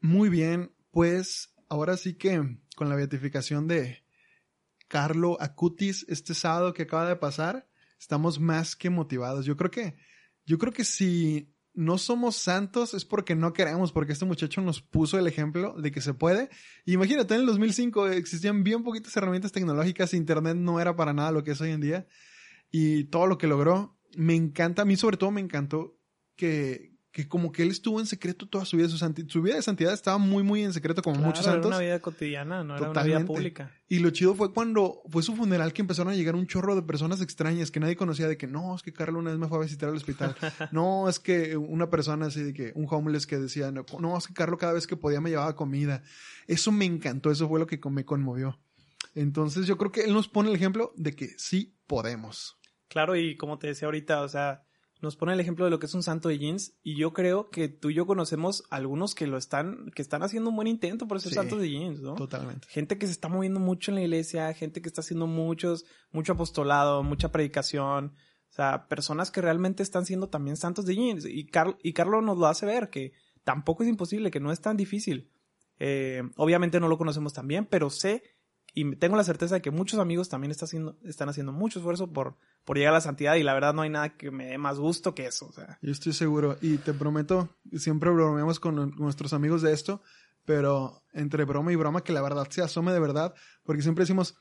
[0.00, 4.02] Muy bien, pues ahora sí que con la beatificación de
[4.88, 7.68] Carlo Acutis este sábado que acaba de pasar,
[7.98, 9.44] estamos más que motivados.
[9.44, 9.96] Yo creo que,
[10.46, 14.80] yo creo que si no somos santos es porque no queremos, porque este muchacho nos
[14.80, 16.48] puso el ejemplo de que se puede.
[16.86, 21.44] imagínate, en el 2005 existían bien poquitas herramientas tecnológicas, internet no era para nada lo
[21.44, 22.06] que es hoy en día.
[22.70, 25.98] Y todo lo que logró, me encanta, a mí sobre todo me encantó
[26.36, 29.62] que, que como que él estuvo en secreto toda su vida, su, su vida de
[29.62, 31.66] santidad estaba muy, muy en secreto, como muchos santos.
[31.66, 33.72] Era una vida cotidiana, no era una vida pública.
[33.88, 36.82] Y lo chido fue cuando fue su funeral que empezaron a llegar un chorro de
[36.82, 39.58] personas extrañas que nadie conocía, de que no, es que Carlos una vez me fue
[39.58, 40.36] a visitar al hospital.
[40.70, 44.28] no, es que una persona así de que, un homeless que decía, no, no, es
[44.28, 46.04] que Carlos cada vez que podía me llevaba comida.
[46.46, 48.56] Eso me encantó, eso fue lo que me conmovió.
[49.16, 52.56] Entonces yo creo que él nos pone el ejemplo de que sí podemos.
[52.86, 54.62] Claro, y como te decía ahorita, o sea,
[55.02, 57.50] nos pone el ejemplo de lo que es un santo de jeans y yo creo
[57.50, 61.08] que tú y yo conocemos algunos que lo están que están haciendo un buen intento
[61.08, 62.14] por ser santos de jeans, ¿no?
[62.14, 62.68] Totalmente.
[62.68, 66.32] Gente que se está moviendo mucho en la iglesia, gente que está haciendo muchos mucho
[66.32, 68.14] apostolado, mucha predicación,
[68.50, 72.22] o sea, personas que realmente están siendo también santos de jeans y Carl, y Carlos
[72.22, 73.12] nos lo hace ver que
[73.44, 75.30] tampoco es imposible, que no es tan difícil.
[75.78, 78.22] Eh, obviamente no lo conocemos tan bien, pero sé
[78.74, 82.12] y tengo la certeza de que muchos amigos también están haciendo, están haciendo mucho esfuerzo
[82.12, 84.58] por, por llegar a la santidad y la verdad no hay nada que me dé
[84.58, 85.46] más gusto que eso.
[85.46, 85.78] O sea.
[85.82, 90.02] Yo estoy seguro y te prometo, siempre bromeamos con nuestros amigos de esto,
[90.44, 94.36] pero entre broma y broma que la verdad se asome de verdad, porque siempre decimos,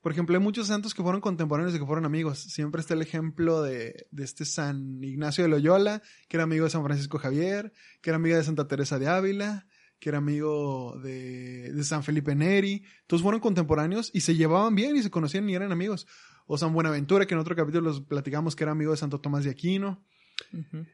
[0.00, 2.38] por ejemplo, hay muchos santos que fueron contemporáneos y que fueron amigos.
[2.38, 6.70] Siempre está el ejemplo de, de este San Ignacio de Loyola, que era amigo de
[6.70, 9.66] San Francisco Javier, que era amiga de Santa Teresa de Ávila,
[9.98, 12.84] que era amigo de, de, San Felipe Neri.
[13.06, 16.06] Todos fueron contemporáneos y se llevaban bien y se conocían y eran amigos.
[16.46, 19.44] O San Buenaventura, que en otro capítulo los platicamos que era amigo de Santo Tomás
[19.44, 20.04] de Aquino.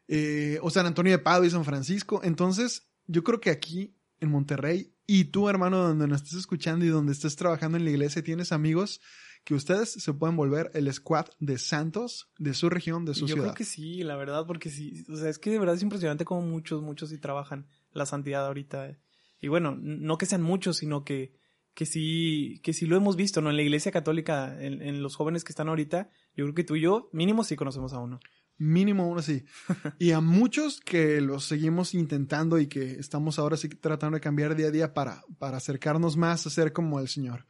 [0.06, 2.20] Eh, o San Antonio de Padua y San Francisco.
[2.22, 6.88] Entonces, yo creo que aquí en Monterrey y tú, hermano, donde nos estés escuchando y
[6.88, 9.00] donde estés trabajando en la iglesia, tienes amigos
[9.44, 13.36] que ustedes se pueden volver el squad de santos de su región, de su ciudad.
[13.36, 15.82] Yo creo que sí, la verdad, porque sí, o sea, es que de verdad es
[15.82, 18.98] impresionante cómo muchos, muchos sí trabajan la santidad ahorita.
[19.40, 21.32] Y bueno, no que sean muchos, sino que,
[21.74, 23.50] que sí, que sí lo hemos visto, ¿no?
[23.50, 26.76] En la iglesia católica, en, en los jóvenes que están ahorita, yo creo que tú
[26.76, 28.20] y yo, mínimo sí conocemos a uno.
[28.58, 29.44] Mínimo uno sí.
[29.98, 34.54] y a muchos que los seguimos intentando y que estamos ahora sí tratando de cambiar
[34.54, 37.46] día a día para, para acercarnos más a ser como el Señor.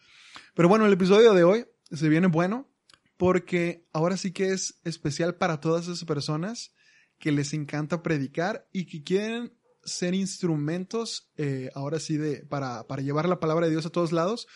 [0.54, 2.68] Pero bueno, el episodio de hoy se viene bueno
[3.16, 6.72] porque ahora sí que es especial para todas esas personas
[7.18, 9.52] que les encanta predicar y que quieren
[9.90, 14.12] ser instrumentos, eh, ahora sí, de, para, para llevar la palabra de Dios a todos
[14.12, 14.46] lados,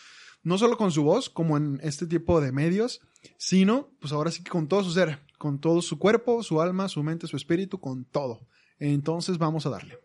[0.43, 3.01] no solo con su voz, como en este tipo de medios,
[3.37, 6.87] sino, pues ahora sí que con todo su ser, con todo su cuerpo, su alma,
[6.87, 8.47] su mente, su espíritu, con todo.
[8.77, 9.99] Entonces vamos a darle.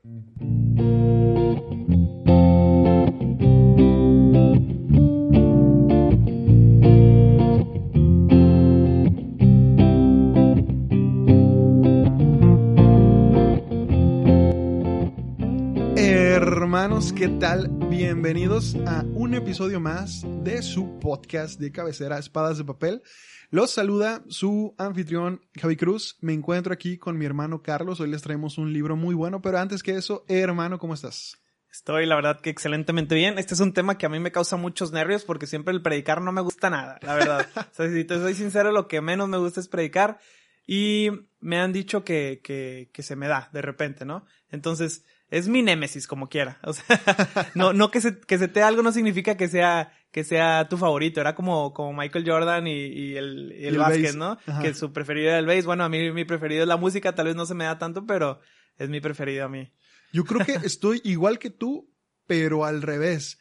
[16.71, 17.67] Hermanos, ¿qué tal?
[17.89, 23.03] Bienvenidos a un episodio más de su podcast de cabecera Espadas de Papel.
[23.51, 26.17] Los saluda su anfitrión Javi Cruz.
[26.21, 27.99] Me encuentro aquí con mi hermano Carlos.
[27.99, 31.43] Hoy les traemos un libro muy bueno, pero antes que eso, hermano, ¿cómo estás?
[31.73, 33.41] Estoy, la verdad, que excelentemente bien.
[33.41, 36.23] Este es un tema que a mí me causa muchos nervios porque siempre el predicar
[36.23, 37.49] no me gusta nada, la verdad.
[37.57, 40.21] o sea, si te soy sincero, lo que menos me gusta es predicar.
[40.69, 41.09] Y
[41.41, 44.25] me han dicho que, que, que se me da de repente, ¿no?
[44.53, 46.59] Entonces, es mi némesis como quiera.
[46.63, 46.85] O sea,
[47.55, 50.77] no, no que se, que se te algo no significa que sea, que sea tu
[50.77, 51.21] favorito.
[51.21, 54.39] Era como, como Michael Jordan y, y el, el, básquet, ¿no?
[54.61, 55.63] Que su preferido era el base.
[55.63, 58.07] Bueno, a mí mi preferido es la música, tal vez no se me da tanto,
[58.07, 58.41] pero
[58.77, 59.73] es mi preferido a mí.
[60.13, 61.89] Yo creo que estoy igual que tú,
[62.27, 63.39] pero al revés.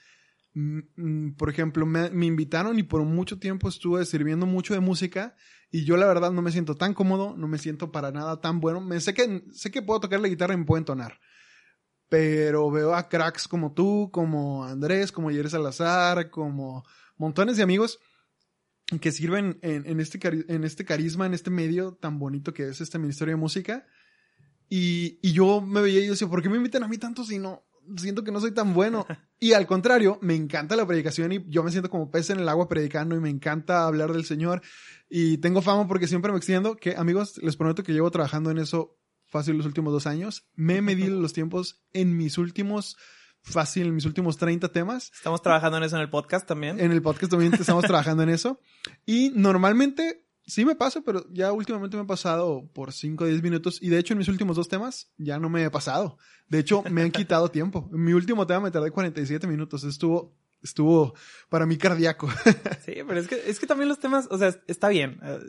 [0.54, 4.80] Mm, mm, por ejemplo, me, me invitaron y por mucho tiempo estuve sirviendo mucho de
[4.80, 5.36] música
[5.72, 8.60] y yo la verdad no me siento tan cómodo, no me siento para nada tan
[8.60, 8.80] bueno.
[8.80, 11.20] Me sé que sé que puedo tocar la guitarra y me puedo entonar
[12.10, 16.84] pero veo a cracks como tú, como Andrés, como Jerry Salazar, como
[17.18, 18.00] montones de amigos
[18.98, 22.98] que sirven en, este, en este carisma, en este medio tan bonito que es este
[22.98, 23.86] Ministerio de Música.
[24.68, 27.24] Y, y yo me veía y yo decía, ¿por qué me invitan a mí tanto
[27.24, 27.64] si no?
[27.98, 29.06] Siento que no soy tan bueno.
[29.42, 32.50] Y al contrario, me encanta la predicación y yo me siento como pez en el
[32.50, 34.62] agua predicando y me encanta hablar del Señor.
[35.10, 38.58] Y tengo fama porque siempre me extiendo, que amigos, les prometo que llevo trabajando en
[38.58, 40.48] eso fácil los últimos dos años.
[40.56, 42.98] Me he medido los tiempos en mis últimos,
[43.42, 45.12] fácil, en mis últimos 30 temas.
[45.16, 46.80] Estamos trabajando en eso en el podcast también.
[46.80, 48.60] En el podcast también estamos trabajando en eso.
[49.06, 53.44] Y normalmente sí me pasa, pero ya últimamente me he pasado por 5 o 10
[53.44, 53.80] minutos.
[53.82, 56.18] Y de hecho, en mis últimos dos temas ya no me he pasado.
[56.48, 57.90] De hecho, me han quitado tiempo.
[57.94, 59.84] En mi último tema me tardé 47 minutos.
[59.84, 61.14] Estuvo, estuvo
[61.50, 62.30] para mí cardíaco.
[62.86, 65.20] sí, pero es que, es que también los temas, o sea, está bien.
[65.24, 65.40] eh,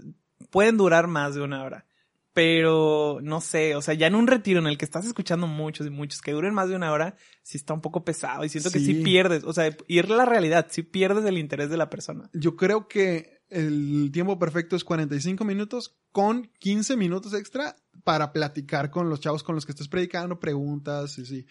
[0.50, 1.86] pueden durar más de una hora.
[2.32, 5.86] Pero no sé, o sea, ya en un retiro en el que estás escuchando muchos
[5.86, 8.70] y muchos que duren más de una hora, sí está un poco pesado y siento
[8.70, 11.90] que sí pierdes, o sea, ir a la realidad, sí pierdes el interés de la
[11.90, 12.30] persona.
[12.32, 18.90] Yo creo que el tiempo perfecto es 45 minutos con 15 minutos extra para platicar
[18.90, 21.46] con los chavos con los que estés predicando, preguntas y sí.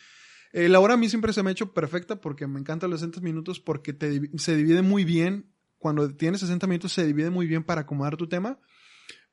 [0.51, 3.01] Eh, la hora a mí siempre se me ha hecho perfecta porque me encantan los
[3.01, 5.53] 60 minutos porque te, se divide muy bien.
[5.77, 8.59] Cuando tienes 60 minutos se divide muy bien para acomodar tu tema.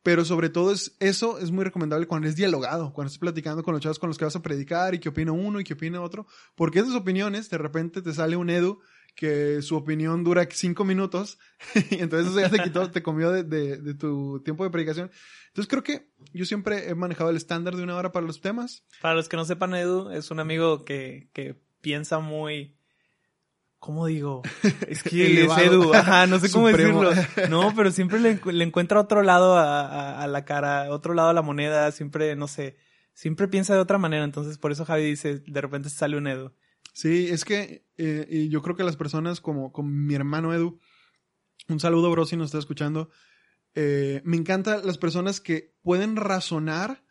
[0.06, 3.74] Pero sobre todo es, eso es muy recomendable cuando es dialogado, cuando estás platicando con
[3.74, 6.00] los chavos con los que vas a predicar y qué opina uno y qué opina
[6.00, 6.28] otro.
[6.54, 8.78] Porque esas opiniones, de repente te sale un Edu
[9.16, 11.38] que su opinión dura cinco minutos
[11.90, 15.10] y entonces eso te quitó, te comió de, de- de tu tiempo de predicación.
[15.48, 18.84] Entonces creo que yo siempre he manejado el estándar de una hora para los temas.
[19.02, 22.75] Para los que no sepan, Edu es un amigo que, que piensa muy,
[23.86, 24.42] ¿cómo digo?
[24.88, 25.58] Es que es.
[25.58, 27.02] Edu, ajá, no sé cómo Supremo.
[27.08, 27.48] decirlo.
[27.48, 31.14] No, pero siempre le, encu- le encuentra otro lado a, a- a la cara, otro
[31.14, 32.76] lado a la moneda, siempre, no sé,
[33.14, 36.52] siempre piensa de otra manera, entonces por eso Javi dice, de repente sale un Edu.
[36.92, 40.78] Sí, es que eh, y yo creo que las personas como, como mi hermano Edu,
[41.68, 43.10] un saludo bro si nos está escuchando,
[43.74, 47.02] eh, me encantan las personas que pueden razonar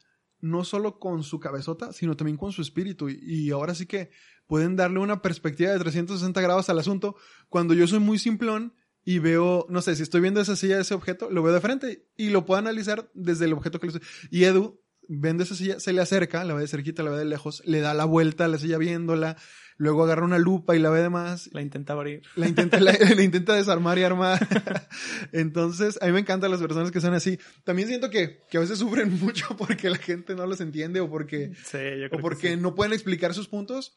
[0.41, 3.09] no solo con su cabezota, sino también con su espíritu.
[3.09, 4.11] Y, y ahora sí que
[4.47, 7.15] pueden darle una perspectiva de 360 grados al asunto.
[7.49, 10.93] Cuando yo soy muy simplón y veo, no sé, si estoy viendo esa silla, ese
[10.93, 14.07] objeto, lo veo de frente y lo puedo analizar desde el objeto que le estoy.
[14.31, 17.25] Y Edu, vende esa silla, se le acerca, la ve de cerquita, la ve de
[17.25, 19.37] lejos, le da la vuelta a la silla viéndola,
[19.77, 22.23] luego agarra una lupa y la ve de más, La intenta abrir.
[22.35, 24.39] la intenta, la, la intenta desarmar y armar.
[25.31, 27.37] Entonces, a mí me encantan las personas que son así.
[27.63, 31.09] También siento que, que a veces sufren mucho porque la gente no los entiende o
[31.09, 32.57] porque, Sí, yo creo o que porque sí.
[32.57, 33.95] no pueden explicar sus puntos.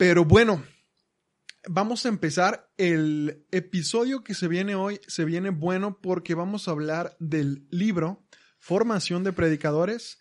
[0.00, 0.64] Pero bueno,
[1.68, 4.98] vamos a empezar el episodio que se viene hoy.
[5.06, 8.24] Se viene bueno porque vamos a hablar del libro
[8.58, 10.18] Formación de Predicadores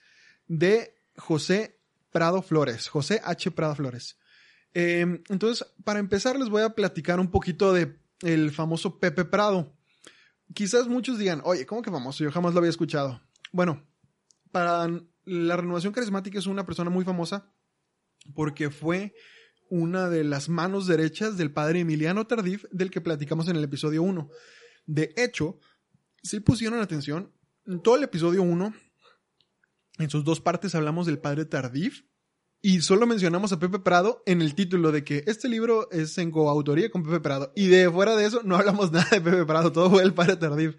[0.48, 1.80] de José
[2.12, 3.52] Prado Flores, José H.
[3.52, 4.20] Prado Flores.
[4.74, 9.78] Eh, entonces, para empezar, les voy a platicar un poquito de el famoso Pepe Prado.
[10.54, 12.22] Quizás muchos digan, oye, ¿cómo que famoso?
[12.26, 13.22] Yo jamás lo había escuchado.
[13.54, 13.88] Bueno,
[14.52, 14.90] para
[15.24, 17.54] la renovación carismática es una persona muy famosa
[18.36, 19.14] porque fue
[19.70, 24.04] una de las manos derechas del padre Emiliano Tardif del que platicamos en el episodio
[24.04, 24.30] 1.
[24.86, 25.60] De hecho,
[26.24, 27.32] si pusieron atención,
[27.66, 28.74] en todo el episodio 1,
[30.00, 32.04] en sus dos partes hablamos del padre Tardif
[32.62, 36.32] y solo mencionamos a Pepe Prado en el título de que este libro es en
[36.32, 37.54] coautoría con Pepe Prado.
[37.56, 40.36] Y de fuera de eso no hablamos nada de Pepe Prado, todo fue el padre
[40.36, 40.76] Tardif,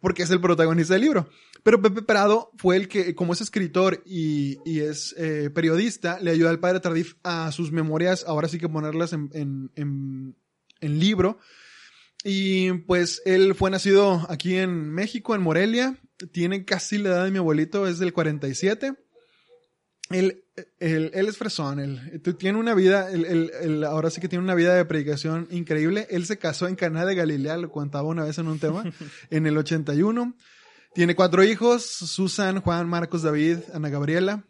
[0.00, 1.28] porque es el protagonista del libro.
[1.62, 6.32] Pero Pepe Prado fue el que, como es escritor y, y es eh, periodista, le
[6.32, 10.36] ayuda al padre Tardif a sus memorias, ahora sí que ponerlas en, en, en,
[10.80, 11.38] en libro.
[12.24, 15.98] Y pues él fue nacido aquí en México, en Morelia.
[16.32, 18.94] Tiene casi la edad de mi abuelito, es del 47.
[20.10, 20.44] Él,
[20.78, 24.28] él, él es fresón, él, tú- tiene una vida, él, él- él ahora sí que
[24.28, 26.06] tiene una vida de predicación increíble.
[26.10, 28.84] Él se casó en Caná de Galilea, lo contaba una vez en un tema,
[29.30, 30.36] en el 81.
[30.94, 34.44] Tiene cuatro hijos, Susan, Juan, Marcos, David, Ana Gabriela.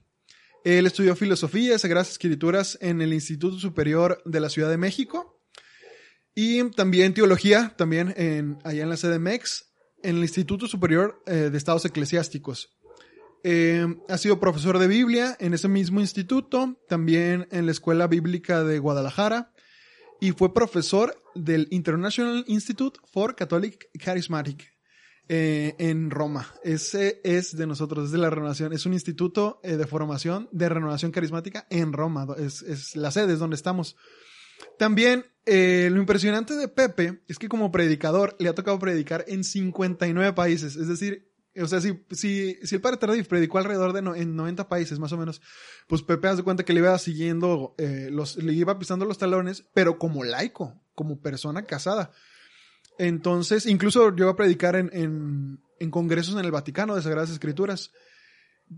[0.64, 5.40] Él estudió filosofía y sagradas escrituras en el Instituto Superior de la Ciudad de México.
[6.34, 9.70] Y también teología, también en, allá en la CDMX,
[10.02, 12.76] en el Instituto Superior eh, de Estados Eclesiásticos.
[13.44, 18.64] Eh, ha sido profesor de Biblia en ese mismo instituto, también en la Escuela Bíblica
[18.64, 19.52] de Guadalajara,
[20.20, 24.71] y fue profesor del International Institute for Catholic Charismatic
[25.34, 26.46] eh, en Roma.
[26.62, 30.68] Ese es de nosotros, es de la renovación, es un instituto eh, de formación de
[30.68, 33.96] renovación carismática en Roma, es, la sede, es donde estamos.
[34.78, 39.42] También eh, lo impresionante de Pepe es que como predicador le ha tocado predicar en
[39.42, 44.02] 59 países, es decir, o sea, si, si, si el padre Tardif predicó alrededor de
[44.02, 45.40] no, en 90 países más o menos,
[45.86, 50.24] pues Pepe hace cuenta que le iba siguiendo, le iba pisando los talones, pero como
[50.24, 52.12] laico, como persona casada.
[52.98, 57.30] Entonces, incluso yo iba a predicar en, en, en congresos en el Vaticano de Sagradas
[57.30, 57.92] Escrituras.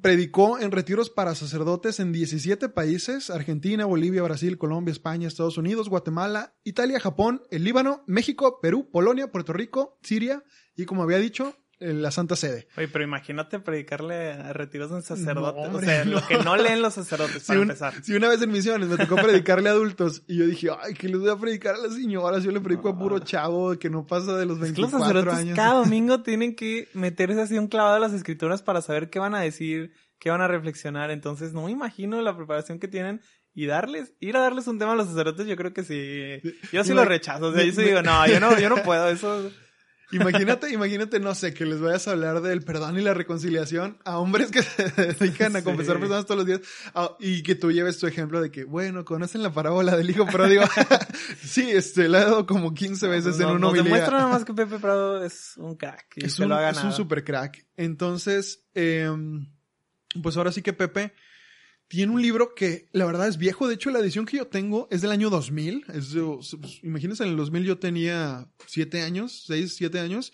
[0.02, 5.88] Predicó en retiros para sacerdotes en 17 países, Argentina, Bolivia, Brasil, Colombia, España, Estados Unidos,
[5.88, 10.42] Guatemala, Italia, Japón, el Líbano, México, Perú, Polonia, Puerto Rico, Siria
[10.74, 12.66] y como había dicho, la Santa Sede.
[12.76, 15.74] Oye, pero imagínate predicarle a retiros en sacerdotes.
[15.74, 17.94] o sea, lo que no leen los sacerdotes, para empezar.
[18.02, 21.08] Si una vez en misiones me tocó predicarle a adultos y yo dije, ay, que
[21.08, 22.42] les voy a predicar a las señoras.
[22.44, 25.08] Yo le predico a puro chavo que no pasa de los 24 es que los
[25.08, 25.56] sacerdotes años.
[25.56, 29.34] Cada domingo tienen que meterse así un clavado a las escrituras para saber qué van
[29.34, 31.10] a decir, qué van a reflexionar.
[31.10, 33.20] Entonces, no me imagino la preparación que tienen
[33.54, 36.40] y darles, ir a darles un tema a los sacerdotes, yo creo que sí.
[36.72, 37.46] Yo sí lo rechazo.
[37.46, 39.08] O sea, yo sí digo, no, yo no, yo no puedo.
[39.08, 39.50] Eso
[40.14, 44.18] Imagínate, imagínate, no sé, que les vayas a hablar del perdón y la reconciliación a
[44.18, 46.60] hombres que se dedican a confesar personas todos los días
[47.18, 50.64] y que tú lleves tu ejemplo de que, bueno, conocen la parábola del hijo pródigo.
[51.42, 53.82] sí, este, la he dado como 15 veces en un homilía.
[53.84, 56.92] demuestra nada más que Pepe Prado es un crack y es un, lo Es un
[56.92, 57.66] super crack.
[57.76, 59.10] Entonces, eh,
[60.22, 61.12] pues ahora sí que Pepe
[61.88, 63.68] tiene un libro que la verdad es viejo.
[63.68, 65.84] De hecho, la edición que yo tengo es del año 2000.
[65.92, 70.32] Es pues, imagínense, en el 2000 yo tenía 7 años, 6, 7 años.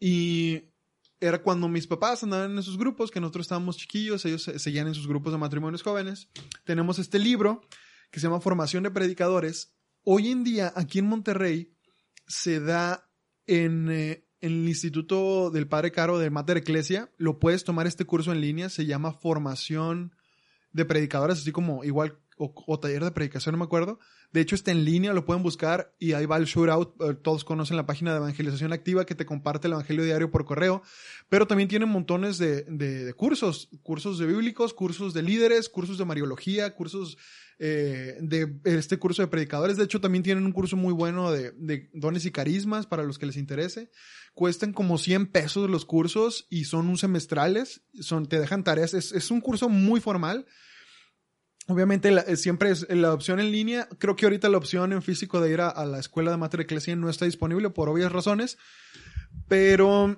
[0.00, 0.72] Y
[1.20, 4.94] era cuando mis papás andaban en esos grupos, que nosotros estábamos chiquillos, ellos seguían en
[4.94, 6.28] sus grupos de matrimonios jóvenes.
[6.64, 7.62] Tenemos este libro
[8.10, 9.76] que se llama Formación de Predicadores.
[10.02, 11.76] Hoy en día, aquí en Monterrey,
[12.26, 13.08] se da
[13.46, 17.12] en, eh, en el Instituto del Padre Caro de Mater Ecclesia.
[17.16, 20.16] Lo puedes tomar este curso en línea, se llama Formación
[20.72, 23.98] de predicadores, así como igual, o, taller de predicación, no me acuerdo.
[24.32, 26.94] De hecho, está en línea, lo pueden buscar y ahí va el shootout.
[27.00, 30.44] Eh, todos conocen la página de evangelización activa que te comparte el evangelio diario por
[30.44, 30.82] correo.
[31.28, 36.04] Pero también tienen montones de, de, cursos, cursos de bíblicos, cursos de líderes, cursos de
[36.04, 37.18] mariología, cursos
[37.58, 39.76] eh, de este curso de predicadores.
[39.76, 43.18] De hecho, también tienen un curso muy bueno de, de, dones y carismas para los
[43.18, 43.90] que les interese.
[44.34, 47.82] Cuestan como 100 pesos los cursos y son un semestrales.
[48.00, 48.94] Son, te dejan tareas.
[48.94, 50.46] Es, es un curso muy formal
[51.68, 53.88] Obviamente eh, siempre es la opción en línea.
[53.98, 56.96] Creo que ahorita la opción en físico de ir a, la escuela de Mater Ecclesia
[56.96, 58.58] no está disponible por obvias razones.
[59.48, 60.16] Pero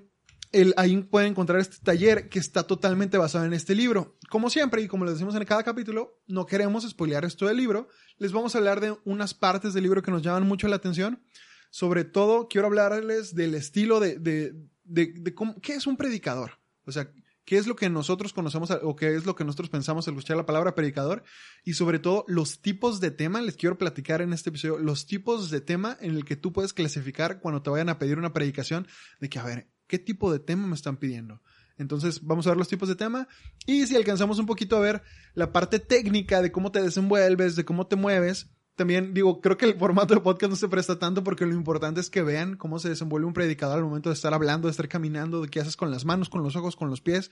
[0.52, 4.16] el, ahí pueden encontrar este taller que está totalmente basado en este libro.
[4.30, 7.88] Como siempre, y como les decimos en cada capítulo, no queremos spoilear esto del libro.
[8.18, 11.22] Les vamos a hablar de unas partes del libro que nos llaman mucho la atención.
[11.70, 16.52] Sobre todo, quiero hablarles del estilo de, de, de, qué es un predicador.
[16.86, 17.10] O sea,
[17.44, 20.36] qué es lo que nosotros conocemos o qué es lo que nosotros pensamos al escuchar
[20.36, 21.22] la palabra predicador
[21.64, 25.50] y sobre todo los tipos de tema, les quiero platicar en este episodio, los tipos
[25.50, 28.86] de tema en el que tú puedes clasificar cuando te vayan a pedir una predicación
[29.20, 31.42] de que, a ver, ¿qué tipo de tema me están pidiendo?
[31.76, 33.26] Entonces vamos a ver los tipos de tema
[33.66, 35.02] y si alcanzamos un poquito a ver
[35.34, 39.66] la parte técnica de cómo te desenvuelves, de cómo te mueves, también digo, creo que
[39.66, 42.78] el formato de podcast no se presta tanto porque lo importante es que vean cómo
[42.78, 45.76] se desenvuelve un predicador al momento de estar hablando, de estar caminando, de qué haces
[45.76, 47.30] con las manos, con los ojos, con los pies,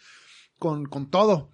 [0.58, 1.50] con, con todo.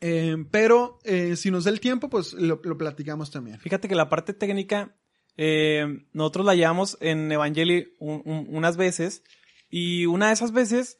[0.00, 3.58] Eh, pero eh, si nos da el tiempo, pues lo, platicamos también.
[3.60, 4.96] Fíjate que la parte técnica,
[5.36, 9.22] eh, nosotros la llevamos en Evangelii unas veces
[9.68, 10.98] y una de esas veces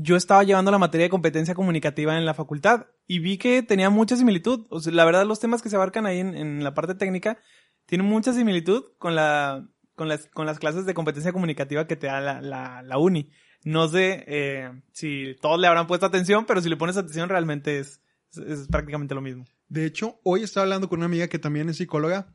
[0.00, 3.90] yo estaba llevando la materia de competencia comunicativa en la facultad y vi que tenía
[3.90, 4.64] mucha similitud.
[4.70, 7.36] O la verdad, los temas que se abarcan ahí en, la parte técnica
[7.84, 12.06] tienen mucha similitud con la, con las, con las clases de competencia comunicativa que te
[12.06, 13.32] da la, la, la uni.
[13.64, 17.80] No sé eh, si todos le habrán puesto atención, pero si le pones atención realmente
[17.80, 18.00] es,
[18.36, 19.46] es, prácticamente lo mismo.
[19.66, 22.32] De hecho, hoy estaba hablando con una amiga que también es psicóloga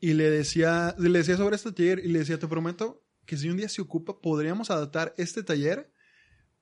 [0.00, 3.48] y le decía, le decía sobre este taller y le decía, te prometo que si
[3.48, 5.92] un día se ocupa, podríamos adaptar este taller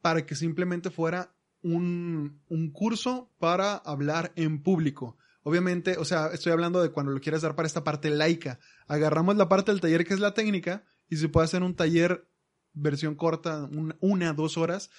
[0.05, 5.17] para que simplemente fuera un, un curso para hablar en público.
[5.45, 8.61] Obviamente, o sea, estoy hablando de cuando lo quieras dar para esta parte laica.
[8.87, 12.29] Agarramos la parte del taller que es la técnica y se puede hacer un taller
[12.75, 13.67] versión corta,
[14.01, 14.91] una, dos horas,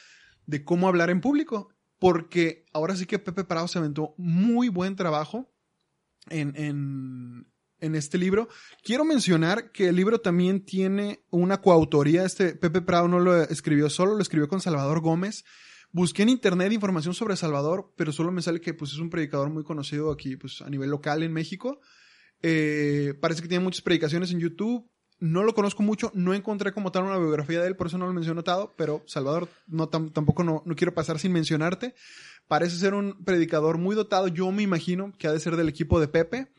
[0.48, 1.70] de cómo hablar en público.
[2.00, 5.54] Porque ahora sí que Pepe Prado se aventó muy buen trabajo
[6.32, 7.46] en, en,
[7.86, 8.50] en este libro.
[8.84, 12.26] Quiero mencionar que el libro también tiene una coautoría.
[12.26, 15.46] Este Pepe Prado no lo escribió solo, lo escribió con Salvador Gómez.
[15.92, 19.50] Busqué en internet información sobre Salvador, pero solo me sale que pues, es un predicador
[19.50, 21.80] muy conocido aquí pues, a nivel local en México.
[22.42, 24.90] Eh, parece que tiene muchas predicaciones en YouTube.
[25.20, 28.06] No lo conozco mucho, no encontré como tal una biografía de él, por eso no
[28.06, 31.96] lo menciono notado, pero Salvador, no, tampoco no, no quiero pasar sin mencionarte.
[32.50, 36.02] Parece ser un predicador muy dotado, yo me imagino que ha de ser del equipo
[36.02, 36.52] de Pepe.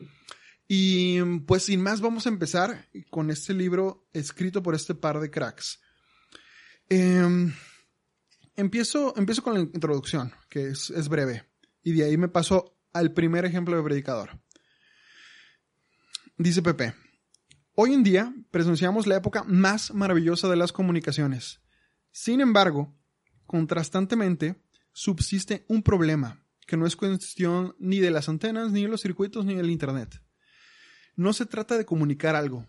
[0.67, 5.31] Y pues sin más vamos a empezar con este libro escrito por este par de
[5.31, 5.79] cracks.
[6.89, 7.53] Em,
[8.55, 11.45] empiezo, empiezo con la introducción, que es, es breve,
[11.83, 14.39] y de ahí me paso al primer ejemplo de predicador.
[16.37, 16.93] Dice Pepe,
[17.75, 21.61] hoy en día presenciamos la época más maravillosa de las comunicaciones.
[22.11, 22.93] Sin embargo,
[23.45, 29.01] contrastantemente, subsiste un problema que no es cuestión ni de las antenas, ni de los
[29.01, 30.21] circuitos, ni del Internet.
[31.17, 32.67] No se trata de comunicar algo,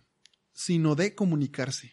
[0.54, 1.92] sino de comunicarse.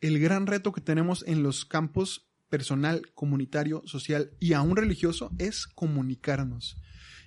[0.00, 5.66] El gran reto que tenemos en los campos personal, comunitario, social y aún religioso es
[5.66, 6.78] comunicarnos.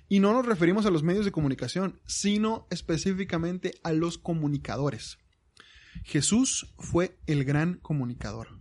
[0.08, 5.18] Y no nos referimos a los medios de comunicación, sino específicamente a los comunicadores.
[6.02, 8.60] Jesús fue el gran comunicador,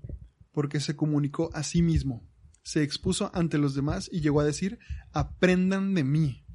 [0.52, 2.30] porque se comunicó a sí mismo,
[2.62, 4.78] se expuso ante los demás y llegó a decir,
[5.12, 6.46] aprendan de mí.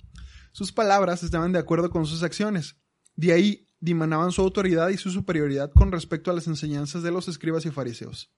[0.53, 2.77] Sus palabras estaban de acuerdo con sus acciones.
[3.17, 7.29] De ahí dimanaban su autoridad y su superioridad con respecto a las enseñanzas de los
[7.29, 8.31] escribas y fariseos.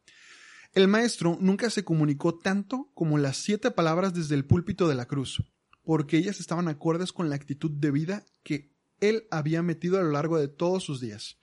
[0.72, 5.06] El maestro nunca se comunicó tanto como las siete palabras desde el púlpito de la
[5.06, 5.42] cruz
[5.84, 10.10] porque ellas estaban acordes con la actitud de vida que él había metido a lo
[10.10, 11.38] largo de todos sus días.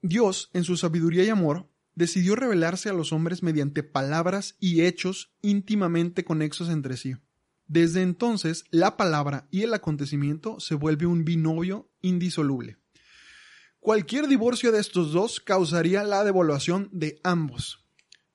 [0.00, 5.34] Dios, en su sabiduría y amor, decidió revelarse a los hombres mediante palabras y hechos
[5.42, 7.16] íntimamente conexos entre sí.
[7.74, 12.76] Desde entonces, la palabra y el acontecimiento se vuelve un binomio indisoluble.
[13.80, 17.84] Cualquier divorcio de estos dos causaría la devaluación de ambos.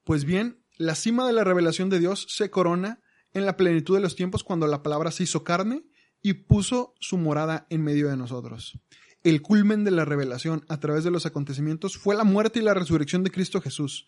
[0.03, 2.99] Pues bien, la cima de la revelación de Dios se corona
[3.31, 5.85] en la plenitud de los tiempos cuando la palabra se hizo carne
[6.21, 8.77] y puso su morada en medio de nosotros.
[9.23, 12.73] El culmen de la revelación a través de los acontecimientos fue la muerte y la
[12.73, 14.05] resurrección de Cristo Jesús.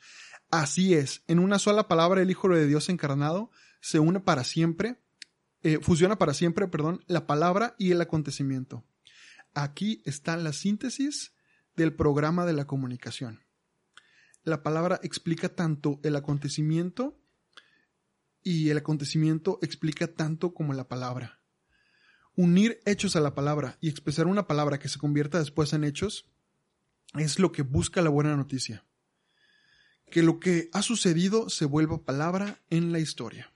[0.49, 4.99] Así es, en una sola palabra el Hijo de Dios encarnado se une para siempre,
[5.63, 8.83] eh, fusiona para siempre, perdón, la palabra y el acontecimiento.
[9.53, 11.33] Aquí está la síntesis
[11.75, 13.41] del programa de la comunicación.
[14.43, 17.17] La palabra explica tanto el acontecimiento
[18.43, 21.41] y el acontecimiento explica tanto como la palabra.
[22.35, 26.27] Unir hechos a la palabra y expresar una palabra que se convierta después en hechos
[27.13, 28.85] es lo que busca la buena noticia.
[30.09, 33.53] Que lo que ha sucedido se vuelva palabra en la historia.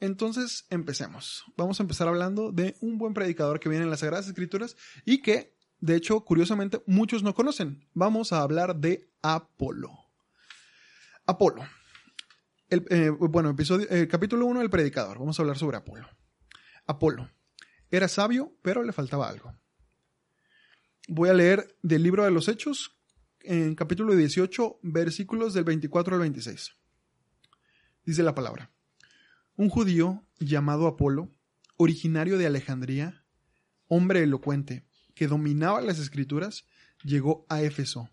[0.00, 1.44] Entonces, empecemos.
[1.56, 5.22] Vamos a empezar hablando de un buen predicador que viene en las Sagradas Escrituras y
[5.22, 7.88] que, de hecho, curiosamente, muchos no conocen.
[7.94, 9.92] Vamos a hablar de Apolo.
[11.24, 11.64] Apolo
[12.68, 15.18] eh, bueno, episodio, eh, capítulo 1 del predicador.
[15.18, 16.08] Vamos a hablar sobre Apolo.
[16.86, 17.30] Apolo.
[17.90, 19.54] Era sabio, pero le faltaba algo.
[21.08, 22.98] Voy a leer del libro de los Hechos,
[23.40, 26.74] en capítulo 18, versículos del 24 al 26.
[28.04, 28.72] Dice la palabra.
[29.58, 31.30] Un judío llamado Apolo,
[31.78, 33.24] originario de Alejandría,
[33.88, 36.66] hombre elocuente, que dominaba las escrituras,
[37.02, 38.10] llegó a Éfeso.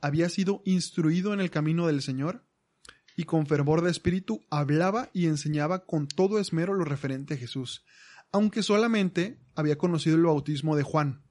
[0.00, 2.44] Había sido instruido en el camino del Señor
[3.14, 7.84] y con fervor de espíritu hablaba y enseñaba con todo esmero lo referente a Jesús,
[8.32, 11.22] aunque solamente había conocido el bautismo de Juan.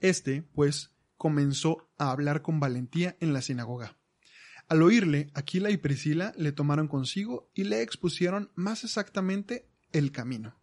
[0.00, 3.98] Este, pues, comenzó a hablar con valentía en la sinagoga.
[4.68, 10.56] Al oírle, Aquila y Priscila le tomaron consigo y le expusieron más exactamente el camino.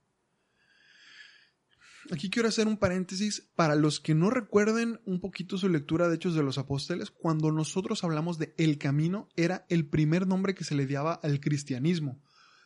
[2.11, 6.15] Aquí quiero hacer un paréntesis para los que no recuerden un poquito su lectura de
[6.15, 7.11] Hechos de los Apóstoles.
[7.11, 11.39] Cuando nosotros hablamos de el camino, era el primer nombre que se le daba al
[11.39, 12.21] cristianismo.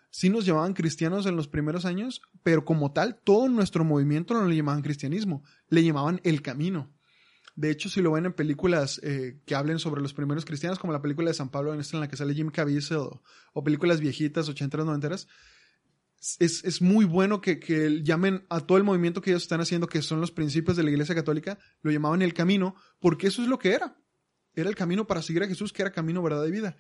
[0.10, 4.48] Sí nos llamaban cristianos en los primeros años, pero como tal, todo nuestro movimiento no
[4.48, 6.97] le llamaban cristianismo, le llamaban el camino.
[7.58, 10.94] De hecho, si lo ven en películas eh, que hablen sobre los primeros cristianos, como
[10.94, 13.10] la película de San Pablo, en esta en la que sale Jim Caviezel,
[13.52, 15.28] o, películas viejitas, ochentas, noventeras,
[16.38, 17.60] es, muy bueno que,
[18.04, 20.92] llamen a todo el movimiento que ellos están haciendo, que son los principios de la
[20.92, 23.98] Iglesia Católica, lo llamaban el camino, porque eso es lo que era.
[24.54, 26.78] Era el camino para seguir a Jesús, que era camino, verdad y vida.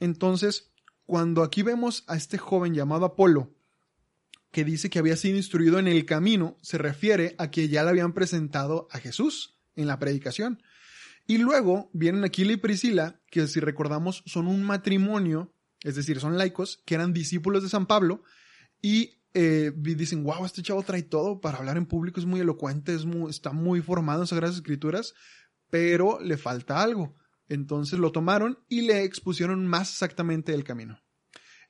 [0.00, 0.72] Entonces,
[1.06, 3.54] cuando aquí vemos a este joven llamado Apolo,
[4.50, 7.90] que dice que había sido instruido en el camino, se refiere a que ya le
[7.90, 10.62] habían presentado a Jesús en la predicación.
[11.26, 16.38] Y luego vienen Aquila y Priscila, que si recordamos son un matrimonio, es decir, son
[16.38, 18.22] laicos, que eran discípulos de San Pablo,
[18.80, 22.94] y eh, dicen, wow, este chavo trae todo para hablar en público, es muy elocuente,
[22.94, 25.14] es está muy formado en Sagradas Escrituras,
[25.70, 27.14] pero le falta algo.
[27.48, 31.00] Entonces lo tomaron y le expusieron más exactamente el camino.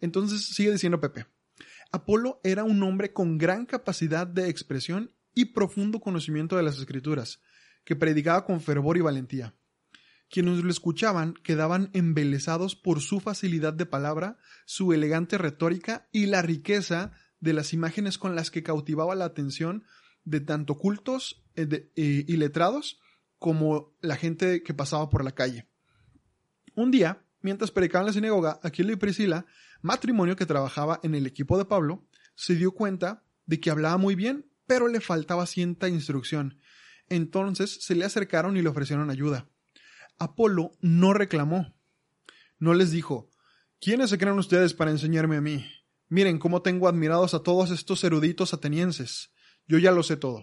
[0.00, 1.26] Entonces sigue diciendo Pepe,
[1.90, 7.40] Apolo era un hombre con gran capacidad de expresión y profundo conocimiento de las escrituras,
[7.88, 9.55] que predicaba con fervor y valentía.
[10.29, 16.42] Quienes lo escuchaban quedaban embelesados por su facilidad de palabra, su elegante retórica y la
[16.42, 19.85] riqueza de las imágenes con las que cautivaba la atención
[20.24, 23.01] de tanto cultos eh, eh, y letrados
[23.38, 25.66] como la gente que pasaba por la calle.
[26.74, 29.46] Un día, mientras predicaban en la sinagoga, Aquila y Priscila,
[29.81, 34.14] matrimonio que trabajaba en el equipo de Pablo, se dio cuenta de que hablaba muy
[34.14, 36.59] bien, pero le faltaba cierta instrucción.
[37.10, 39.48] Entonces se le acercaron y le ofrecieron ayuda.
[40.18, 41.74] Apolo no reclamó.
[42.58, 43.30] No les dijo,
[43.80, 45.64] ¿quiénes se creen ustedes para enseñarme a mí?
[46.08, 49.30] Miren cómo tengo admirados a todos estos eruditos atenienses.
[49.66, 50.42] Yo ya lo sé todo.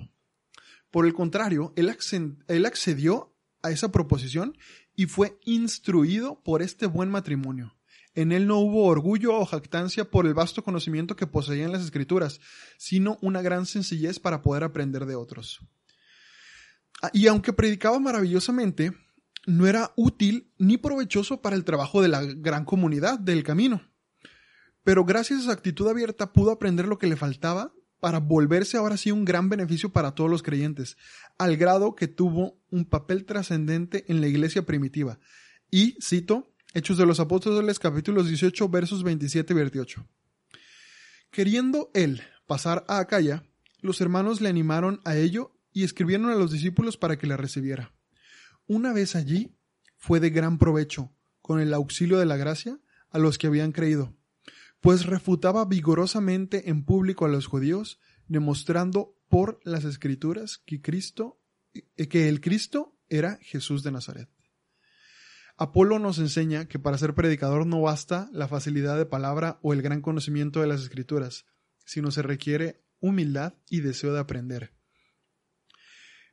[0.91, 4.58] Por el contrario, él, accedió a esa proposición
[4.95, 7.75] y fue instruido por este buen matrimonio.
[8.13, 11.84] En él no hubo orgullo o jactancia por el vasto conocimiento que poseía en las
[11.84, 12.39] escrituras,
[12.78, 15.60] sino una gran sencillez para poder aprender de otros.
[17.06, 18.91] Ah, y aunque predicaba maravillosamente,
[19.46, 23.84] no era útil ni provechoso para el trabajo de la gran comunidad del camino.
[24.84, 28.98] Pero gracias a su actitud abierta pudo aprender lo que le faltaba para volverse ahora
[28.98, 30.98] sí un gran beneficio para todos los creyentes,
[31.38, 35.20] al grado que tuvo un papel trascendente en la iglesia primitiva.
[35.70, 40.08] Y, cito, Hechos de los Apóstoles capítulos 18 versos 27 y 28.
[41.30, 43.44] Queriendo él pasar a Acaya,
[43.82, 47.94] los hermanos le animaron a ello y escribieron a los discípulos para que le recibiera.
[48.66, 49.58] Una vez allí,
[49.98, 51.12] fue de gran provecho,
[51.42, 54.16] con el auxilio de la gracia, a los que habían creído,
[54.80, 61.42] pues refutaba vigorosamente en público a los judíos, demostrando por las escrituras que Cristo,
[61.74, 64.30] eh, que el Cristo era Jesús de Nazaret.
[65.58, 69.82] Apolo nos enseña que para ser predicador no basta la facilidad de palabra o el
[69.82, 71.46] gran conocimiento de las escrituras,
[71.84, 74.75] sino se requiere humildad y deseo de aprender.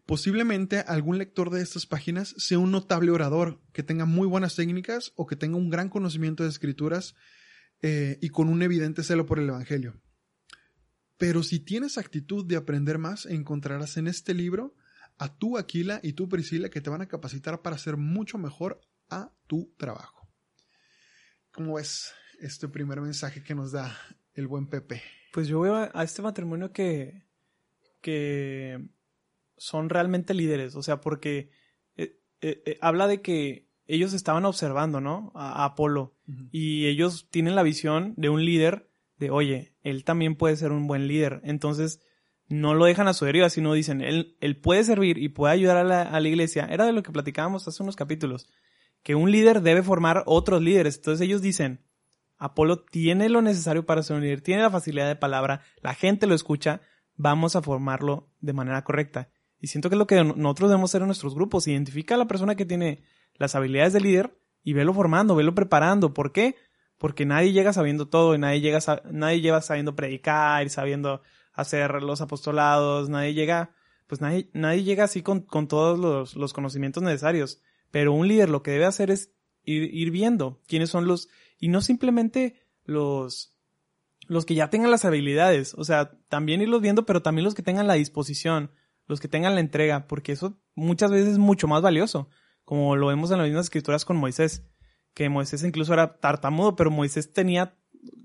[0.06, 5.12] Posiblemente algún lector de estas páginas sea un notable orador, que tenga muy buenas técnicas
[5.14, 7.14] o que tenga un gran conocimiento de escrituras
[7.82, 10.00] eh, y con un evidente celo por el Evangelio.
[11.18, 14.74] Pero si tienes actitud de aprender más, encontrarás en este libro
[15.18, 18.80] a tú, Aquila, y tú, Priscila, que te van a capacitar para ser mucho mejor
[19.08, 20.28] a tu trabajo.
[21.52, 23.96] ¿Cómo es este primer mensaje que nos da
[24.34, 25.00] el buen Pepe?
[25.32, 27.24] Pues yo veo a este matrimonio que,
[28.00, 28.88] que
[29.56, 31.50] son realmente líderes, o sea, porque
[31.96, 35.32] eh, eh, eh, habla de que ellos estaban observando, ¿no?
[35.34, 36.14] A, Apolo
[36.50, 38.88] y ellos tienen la visión de un líder
[39.18, 41.40] de, oye, él también puede ser un buen líder.
[41.44, 42.00] Entonces,
[42.48, 45.76] no lo dejan a su deriva, sino dicen, él, él puede servir y puede ayudar
[45.76, 46.66] a la, a la iglesia.
[46.70, 48.48] Era de lo que platicábamos hace unos capítulos
[49.02, 50.96] que un líder debe formar otros líderes.
[50.96, 51.84] Entonces ellos dicen,
[52.38, 56.26] Apolo tiene lo necesario para ser un líder, tiene la facilidad de palabra, la gente
[56.26, 56.80] lo escucha,
[57.14, 59.30] vamos a formarlo de manera correcta.
[59.62, 62.26] Y siento que es lo que nosotros debemos hacer en nuestros grupos, identifica a la
[62.26, 63.04] persona que tiene
[63.36, 66.12] las habilidades de líder y velo formando, velo preparando.
[66.12, 66.56] ¿Por qué?
[66.98, 71.22] Porque nadie llega sabiendo todo y nadie llega, nadie llega sabiendo predicar, sabiendo
[71.52, 73.70] hacer los apostolados, nadie llega,
[74.08, 77.62] pues nadie, nadie llega así con, con todos los, los conocimientos necesarios.
[77.92, 79.30] Pero un líder lo que debe hacer es
[79.64, 81.28] ir, viendo quiénes son los,
[81.60, 83.56] y no simplemente los,
[84.26, 87.62] los que ya tengan las habilidades, o sea, también irlos viendo, pero también los que
[87.62, 88.72] tengan la disposición,
[89.06, 92.28] los que tengan la entrega, porque eso muchas veces es mucho más valioso,
[92.64, 94.64] como lo vemos en las mismas escrituras con Moisés,
[95.14, 97.76] que Moisés incluso era tartamudo, pero Moisés tenía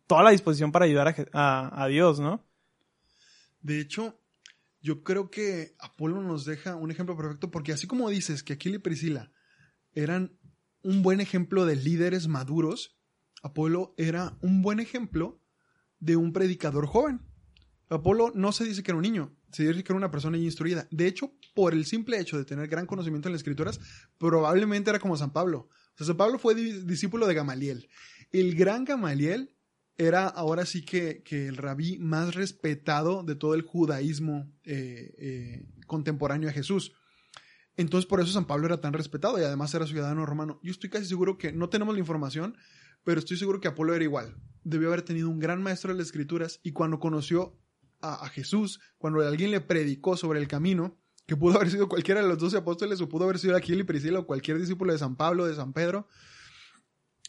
[0.08, 2.46] toda la disposición para ayudar a, a Dios, ¿no?
[3.62, 4.20] De hecho,
[4.82, 8.76] yo creo que Apolo nos deja un ejemplo perfecto, porque así como dices que Aquila
[8.76, 9.32] y Priscila
[9.92, 10.38] eran
[10.84, 12.98] un buen ejemplo de líderes maduros,
[13.44, 15.42] Apolo era un buen ejemplo
[16.00, 17.22] de un predicador joven.
[17.90, 20.88] Apolo no se dice que era un niño, se dice que era una persona instruida.
[20.92, 23.80] De hecho, por el simple hecho de tener gran conocimiento en las escrituras,
[24.18, 25.70] probablemente era como San Pablo.
[25.70, 27.90] O sea, San Pablo fue discípulo de Gamaliel.
[28.32, 29.56] El gran Gamaliel
[29.98, 36.50] era ahora sí que, el rabí más respetado de todo el judaísmo eh, eh, contemporáneo
[36.50, 36.94] a Jesús.
[37.76, 40.60] Entonces por eso San Pablo era tan respetado y además era ciudadano romano.
[40.64, 42.58] Yo estoy casi seguro que no tenemos la información,
[43.04, 44.36] pero estoy seguro que Apolo era igual.
[44.64, 47.58] Debió haber tenido un gran maestro de las escrituras y cuando conoció
[48.02, 52.28] a, Jesús, cuando alguien le predicó sobre el camino, que pudo haber sido cualquiera de
[52.28, 55.16] los doce apóstoles o pudo haber sido Aquila y Priscila o cualquier discípulo de San
[55.16, 56.08] Pablo, de San Pedro,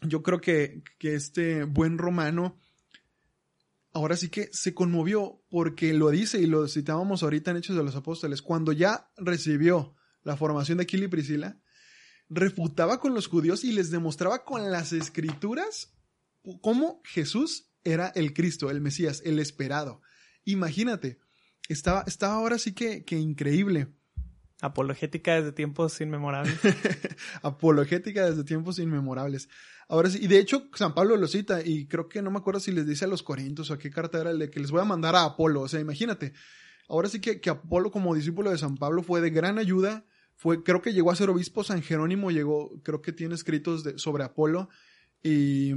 [0.03, 2.57] yo creo que, que este buen romano
[3.93, 7.83] ahora sí que se conmovió porque lo dice y lo citábamos ahorita en Hechos de
[7.83, 11.61] los Apóstoles, cuando ya recibió la formación de Aquila y Priscila,
[12.29, 15.95] refutaba con los judíos y les demostraba con las escrituras
[16.61, 20.03] cómo Jesús era el Cristo, el Mesías, el esperado.
[20.51, 21.19] Imagínate,
[21.69, 23.89] estaba, estaba ahora sí que, que increíble.
[24.61, 26.59] Apologética desde tiempos inmemorables.
[27.43, 29.49] Apologética desde tiempos inmemorables.
[29.89, 32.61] Ahora sí, y de hecho San Pablo lo cita y creo que no me acuerdo
[32.61, 34.71] si les dice a los Corintios o a qué carta era el de que les
[34.71, 35.63] voy a mandar a Apolo.
[35.63, 36.33] O sea, imagínate,
[36.89, 40.07] Ahora sí que, que Apolo como discípulo de San Pablo fue de gran ayuda.
[40.35, 43.99] Fue, creo que llegó a ser obispo San Jerónimo, llegó, creo que tiene escritos de,
[43.99, 44.71] sobre Apolo.
[45.23, 45.73] Y,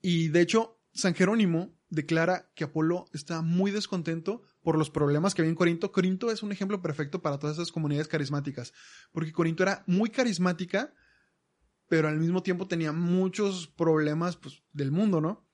[0.00, 5.42] y de hecho, San Jerónimo declara que Apolo está muy descontento por los problemas que
[5.42, 5.92] había en Corinto.
[5.92, 8.72] Corinto es un ejemplo perfecto para todas esas comunidades carismáticas,
[9.12, 10.94] porque Corinto era muy carismática,
[11.88, 15.46] pero al mismo tiempo tenía muchos problemas pues, del mundo, ¿no?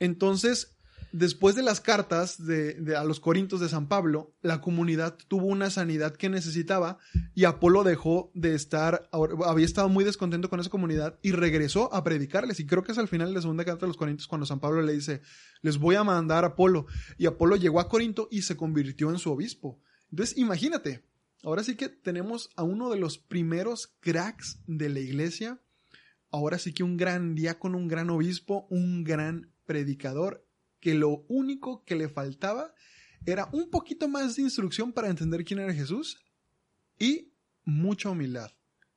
[0.00, 0.76] Entonces,
[1.12, 5.70] después de las cartas de, a los Corintios de San Pablo, la comunidad tuvo una
[5.70, 6.98] sanidad que necesitaba
[7.34, 12.02] y Apolo dejó de estar, había estado muy descontento con esa comunidad y regresó a
[12.02, 12.60] predicarles.
[12.60, 14.60] Y creo que es al final de la segunda carta de los Corintios cuando San
[14.60, 15.20] Pablo le dice,
[15.60, 16.86] les voy a mandar a Apolo.
[17.18, 19.80] Y Apolo llegó a Corinto y se convirtió en su obispo.
[20.10, 21.04] Entonces, imagínate,
[21.42, 25.60] ahora sí que tenemos a uno de los primeros cracks de la iglesia.
[26.30, 30.46] Ahora sí que un gran diácono, un gran obispo, un gran predicador
[30.82, 32.74] que lo único que le faltaba
[33.24, 36.18] era un poquito más de instrucción para entender quién era Jesús
[36.98, 37.32] y
[37.64, 38.50] mucha humildad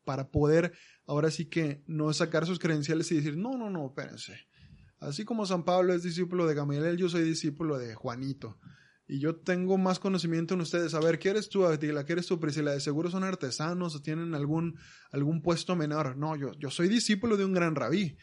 [0.04, 0.74] para poder
[1.06, 4.48] ahora sí que no sacar sus credenciales y decir, no, no, no, espérense.
[5.00, 8.58] Así como San Pablo es discípulo de Gamaliel, yo soy discípulo de Juanito.
[9.08, 10.96] Y yo tengo más conocimiento en ustedes.
[10.96, 12.06] A ver, ¿qué eres tú, Atila?
[12.06, 12.72] ¿Qué eres tú, Priscila?
[12.72, 14.80] De seguro son artesanos o tienen algún,
[15.12, 16.18] algún puesto menor.
[16.18, 18.18] No, yo, yo soy discípulo de un gran rabí.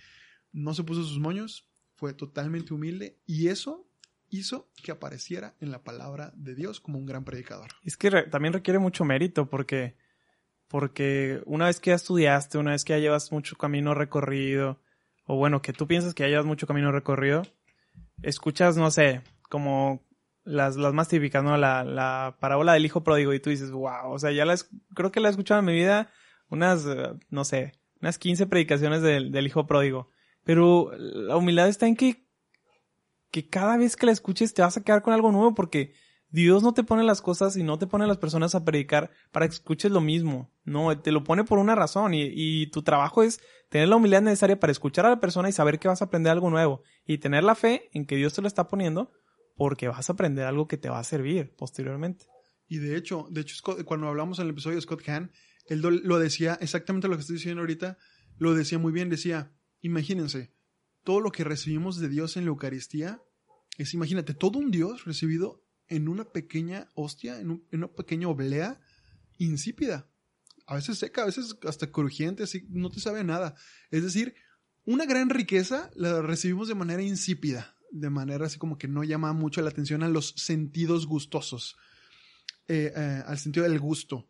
[0.51, 1.72] No se puso sus moños,
[2.03, 3.89] fue totalmente humilde y eso
[4.29, 7.69] hizo que apareciera en la palabra de Dios como un gran predicador.
[7.85, 9.95] Es que también requiere mucho mérito porque,
[10.67, 14.81] porque una vez que ya estudiaste, una vez que ya llevas mucho camino recorrido,
[15.27, 17.43] o bueno, que tú piensas que ya llevas mucho camino recorrido,
[18.21, 20.03] escuchas, no sé, como
[20.43, 21.57] las, las más típicas, ¿no?
[21.57, 25.13] La, la parábola del hijo pródigo y tú dices, wow, o sea, ya las, creo
[25.13, 26.11] que la he escuchado en mi vida
[26.49, 30.11] unas, eh, no sé, unas 15 predicaciones del, del hijo pródigo.
[30.45, 32.27] Pero la humildad está en que,
[33.31, 35.95] que cada vez que la escuches te vas a quedar con algo nuevo porque
[36.33, 39.47] Dios no te pone las cosas y no te pone las personas a predicar para
[39.47, 40.51] que escuches lo mismo.
[40.65, 44.23] No, te lo pone por una razón y, y, tu trabajo es tener la humildad
[44.23, 47.19] necesaria para escuchar a la persona y saber que vas a aprender algo nuevo y
[47.19, 49.13] tener la fe en que Dios te lo está poniendo
[49.57, 52.25] porque vas a aprender algo que te va a servir posteriormente.
[52.67, 55.33] Y de hecho, de hecho cuando hablamos en el episodio de Scott Hahn,
[55.67, 57.99] él lo decía exactamente lo que estoy diciendo ahorita,
[58.39, 59.53] lo decía muy bien, decía,
[59.83, 60.55] Imagínense,
[61.03, 63.21] todo lo que recibimos de Dios en la Eucaristía
[63.79, 68.81] es, imagínate, todo un Dios recibido en una pequeña hostia, en, una pequeña oblea
[69.39, 70.09] insípida.
[70.67, 73.57] A veces seca, a veces hasta crujiente, así no te sabe nada.
[73.91, 74.35] Es decir,
[74.85, 79.33] una gran riqueza la recibimos de manera insípida, de manera así como que no llama
[79.33, 81.77] mucho la atención a los sentidos gustosos,
[82.69, 84.29] eh, eh, al sentido del gusto.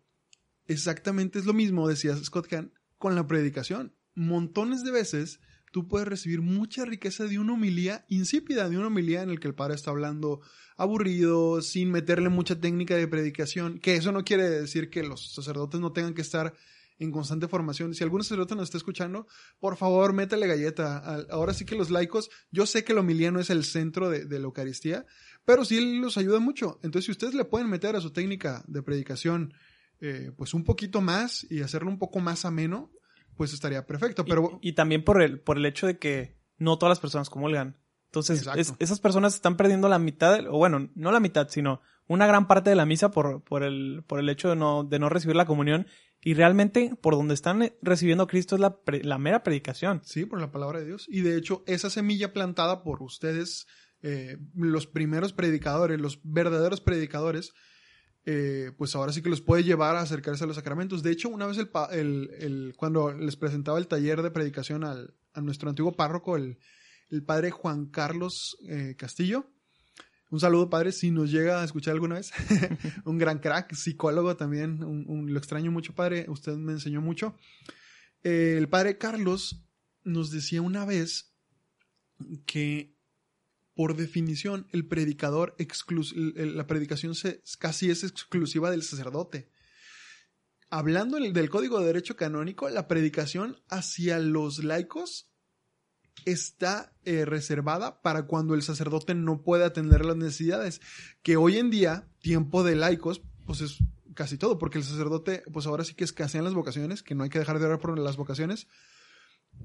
[0.67, 5.41] Exactamente es lo mismo, decía Scott Hahn, con la predicación montones de veces
[5.73, 9.49] tú puedes recibir mucha riqueza de una homilía insípida, de una homilía en el que
[9.49, 10.41] el padre está hablando
[10.77, 15.81] aburrido, sin meterle mucha técnica de predicación, que eso no quiere decir que los sacerdotes
[15.81, 16.55] no tengan que estar
[16.99, 17.95] en constante formación.
[17.95, 19.27] Si algún sacerdote nos está escuchando,
[19.59, 20.99] por favor, métele galleta.
[21.31, 24.27] Ahora sí que los laicos, yo sé que la homilía no es el centro de,
[24.27, 25.07] la Eucaristía,
[25.45, 26.79] pero sí los ayuda mucho.
[26.83, 29.55] Entonces, si ustedes le pueden meter a su técnica de predicación,
[30.01, 32.91] eh, pues un poquito más y hacerlo un poco más ameno,
[33.37, 34.25] pues estaría perfecto.
[34.25, 34.59] Pero...
[34.63, 37.77] Y, también por el, por el hecho de que no todas las personas comulgan.
[38.07, 38.47] Entonces,
[38.79, 42.69] esas personas están perdiendo la mitad, o bueno, no la mitad, sino una gran parte
[42.69, 45.47] de la misa por, por, el, por el hecho de no, de no recibir la
[45.47, 45.87] comunión.
[46.21, 50.03] Y realmente, por donde están recibiendo a Cristo es la, la mera predicación.
[50.05, 51.07] Sí, por la palabra de Dios.
[51.09, 53.67] Y de hecho, esa semilla plantada por ustedes,
[54.03, 57.55] eh, los primeros predicadores, los verdaderos predicadores,
[58.25, 61.03] eh, pues ahora sí que los puede llevar a acercarse a los sacramentos.
[61.03, 65.69] De hecho, una vez el, cuando les presentaba el taller de predicación al, a nuestro
[65.69, 66.59] antiguo párroco, el,
[67.27, 69.47] padre Juan Carlos eh, Castillo,
[70.33, 72.33] un saludo, padre, si nos llega a escuchar alguna vez.
[73.05, 74.79] un gran crack, psicólogo también.
[74.81, 76.25] lo extraño mucho, padre.
[76.27, 77.37] Usted me enseñó mucho.
[78.25, 79.63] Eh, el padre Carlos
[80.05, 81.35] nos decía una vez
[82.47, 82.97] que
[83.75, 85.57] por definición, el predicador,
[86.37, 87.15] la predicación
[87.59, 89.51] casi es exclusiva del sacerdote.
[90.71, 95.29] Hablando del Código de Derecho Canónico, la predicación hacia los laicos
[96.25, 100.81] está eh, reservada para cuando el sacerdote no puede atender las necesidades.
[101.23, 103.79] Que hoy en día, tiempo de laicos, pues es
[104.15, 107.31] casi todo, porque el sacerdote, pues ahora sí que escasean las vocaciones, que no hay
[107.31, 108.67] que dejar de orar por las vocaciones,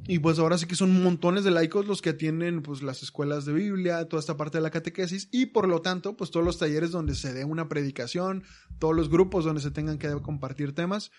[0.09, 3.45] y pues ahora sí que son montones de laicos los que atienden pues las escuelas
[3.45, 6.57] de Biblia, toda esta parte de la catequesis y por lo tanto pues todos los
[6.57, 8.43] talleres donde se dé una predicación,
[8.79, 11.11] todos los grupos donde se tengan que compartir temas.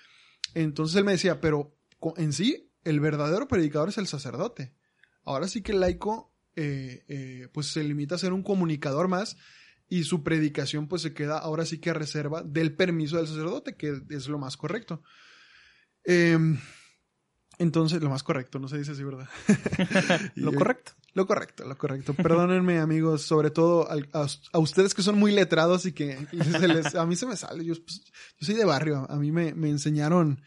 [0.55, 1.77] Entonces él me decía, pero
[2.17, 4.75] en sí el verdadero predicador es el sacerdote.
[5.23, 9.37] Ahora sí que el laico eh, eh, pues se limita a ser un comunicador más
[9.87, 13.77] y su predicación pues se queda ahora sí que a reserva del permiso del sacerdote,
[13.77, 15.03] que es lo más correcto.
[16.05, 16.39] Eh,
[17.59, 19.29] entonces, lo más correcto, no se dice así, ¿verdad?
[20.37, 20.93] lo correcto.
[21.15, 22.15] Lo correcto, lo correcto.
[22.15, 26.17] Perdónenme, amigos, sobre todo a, ustedes que son muy letrados y que
[26.97, 27.65] a mí se me sale.
[27.65, 28.05] Yo, pues,
[28.39, 29.05] yo soy de barrio.
[29.11, 30.41] A mí me, me, enseñaron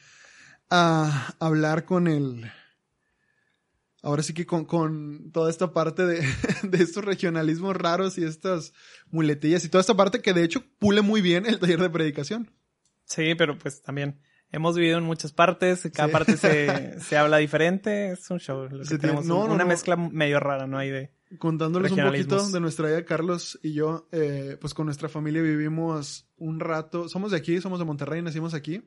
[0.70, 2.50] a hablar con el.
[4.02, 6.26] ahora sí que con, con toda esta parte de,
[6.64, 8.72] de, estos regionalismos raros y estas
[9.10, 12.50] muletillas y toda esta parte que de hecho pule muy bien el taller de predicación.
[13.04, 14.22] Sí, pero pues también
[14.52, 18.68] hemos vivido en muchas partes, cada parte se, se, habla diferente, es un show.
[19.00, 20.78] tenemos no, una mezcla medio rara, ¿no?
[20.78, 21.12] Hay de...
[21.40, 26.30] Contándoles un poquito de nuestra vida, Carlos y yo, eh, pues con nuestra familia vivimos
[26.36, 28.82] un rato, somos de aquí, somos de Monterrey, nacimos aquí,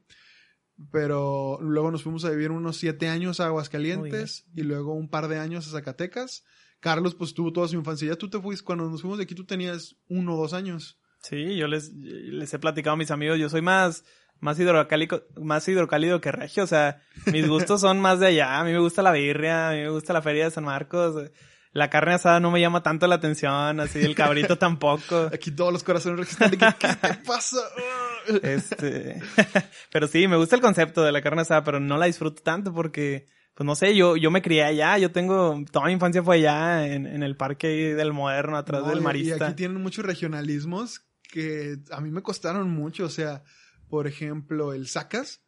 [0.91, 5.29] pero luego nos fuimos a vivir unos siete años a Aguascalientes y luego un par
[5.29, 6.45] de años a Zacatecas.
[6.81, 9.35] Carlos pues tuvo toda su infancia, ya tú te fuiste, cuando nos fuimos de aquí
[9.35, 11.01] tú tenías uno o dos años.
[11.23, 14.05] Sí, yo les, les he platicado a mis amigos, yo soy más
[14.45, 16.65] más hidrocálido, más hidrocálido que regio.
[16.65, 17.01] O sea,
[17.33, 18.61] mis gustos son más de allá.
[18.61, 21.31] A mí me gusta la birria, a mí me gusta la feria de San Marcos.
[21.73, 25.31] La carne asada no me llama tanto la atención, así el cabrito tampoco.
[25.33, 27.57] Aquí todos los corazones registran de que, ¿qué te pasa?
[28.43, 29.19] este,
[29.91, 32.73] pero sí, me gusta el concepto de la carne asada, pero no la disfruto tanto
[32.75, 36.37] porque, pues no sé, yo, yo me crié allá, yo tengo, toda mi infancia fue
[36.37, 39.39] allá, en, en el parque del moderno, atrás del marista.
[39.39, 41.01] Y aquí tienen muchos regionalismos
[41.33, 43.43] que a mí me costaron mucho, o sea,
[43.95, 45.41] por ejemplo, el sacas.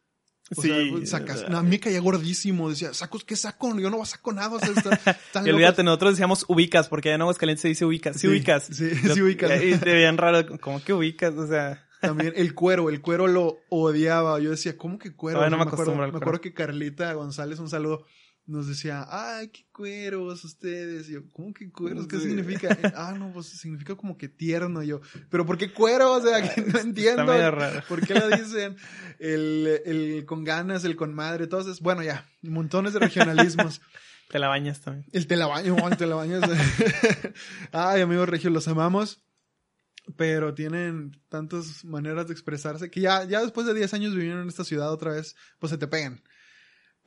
[0.51, 1.05] sí.
[1.05, 1.43] sacas.
[1.49, 2.69] a mí me caía gordísimo.
[2.69, 3.77] Decía, ¿sacos qué saco?
[3.77, 4.55] Yo no saco nada.
[4.55, 8.15] O sea, está, y olvídate, nosotros decíamos ubicas, porque allá en Aguascalientes se dice ubicas.
[8.15, 8.63] Sí, ubicas.
[8.71, 9.61] Sí, sí ubicas.
[9.61, 11.33] Y te veían raro, ¿cómo que ubicas?
[11.33, 11.83] O sea.
[11.99, 14.39] También el cuero, el cuero lo odiaba.
[14.39, 15.49] Yo decía, ¿cómo que cuero?
[15.49, 18.05] no me, acuerdo, me acuerdo que Carlita González, un saludo,
[18.47, 21.09] nos decía, ay, qué cueros ustedes.
[21.09, 22.07] Y yo, ¿cómo que cueros?
[22.07, 22.69] ¿Qué significa?
[22.95, 24.81] ah, no, pues significa como que tierno.
[24.81, 26.13] Y yo, ¿pero por qué cuero?
[26.13, 27.33] O sea, que no entiendo.
[27.33, 27.83] Está raro.
[27.89, 28.77] ¿Por qué lo dicen?
[29.19, 33.81] El, el con ganas, el con madre, entonces, bueno, ya, montones de regionalismos.
[34.29, 35.05] te la bañas también.
[35.11, 36.49] El te la baño, te la bañas.
[37.73, 39.21] ay, amigos regios, los amamos.
[40.15, 44.47] Pero tienen tantas maneras de expresarse que ya, ya después de 10 años viviendo en
[44.47, 46.23] esta ciudad otra vez, pues se te pegan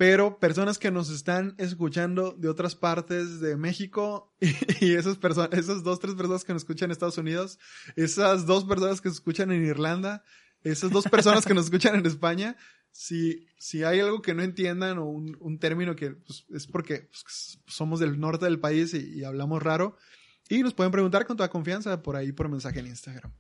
[0.00, 4.34] pero personas que nos están escuchando de otras partes de México
[4.80, 5.50] y, esas personas,
[5.84, 7.58] dos, tres personas que nos escuchan en Estados Unidos,
[7.96, 10.24] esas dos personas que nos escuchan en Irlanda,
[10.62, 12.56] esas dos personas que nos escuchan en España,
[12.90, 17.60] si, si hay algo que no entiendan o un, término que pues, es porque pues,
[17.66, 19.98] somos del norte del país y hablamos raro,
[20.48, 23.34] y nos pueden preguntar con toda confianza por ahí por mensaje en Instagram.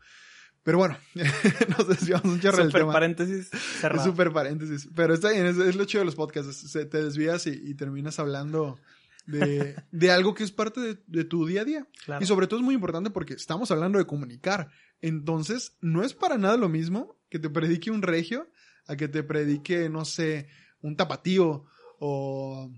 [0.62, 0.98] Pero bueno,
[1.78, 2.92] nos desviamos un chorro del tema.
[2.92, 3.48] paréntesis
[3.80, 4.04] cerrado.
[4.04, 4.88] Super paréntesis.
[4.94, 6.72] Pero está bien, es, lo chido de los podcasts.
[6.72, 8.78] te desvías y, terminas hablando
[9.26, 11.88] de, de, algo que es parte de, de tu día a día.
[12.20, 14.70] Y sobre todo es muy importante porque estamos hablando de comunicar.
[15.00, 18.50] Entonces, no es para nada lo mismo que te predique un regio
[18.86, 20.48] a que te predique, no sé,
[20.82, 21.64] un tapatío
[21.98, 22.70] o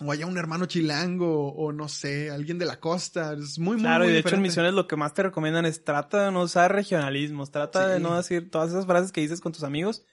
[0.00, 3.34] o haya un hermano chilango o no sé, alguien de la costa.
[3.34, 5.84] Es muy, muy Claro, y de hecho en misiones lo que más te recomiendan es
[5.84, 9.52] trata de no usar regionalismos, trata de no decir todas esas frases que dices con
[9.52, 10.04] tus amigos,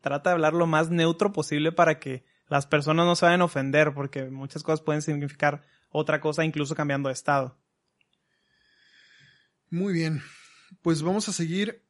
[0.00, 3.46] trata de hablar lo más neutro posible para que las personas no se vayan a
[3.46, 7.56] ofender, porque muchas cosas pueden significar otra cosa incluso cambiando de estado.
[9.70, 10.22] Muy bien,
[10.82, 11.82] pues vamos a seguir.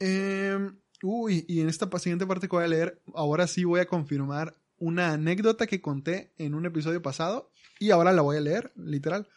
[0.00, 3.86] Em, uy, y en esta siguiente parte que voy a leer, ahora sí voy a
[3.86, 8.70] confirmar una anécdota que conté en un episodio pasado y ahora la voy a leer,
[8.76, 9.28] literal.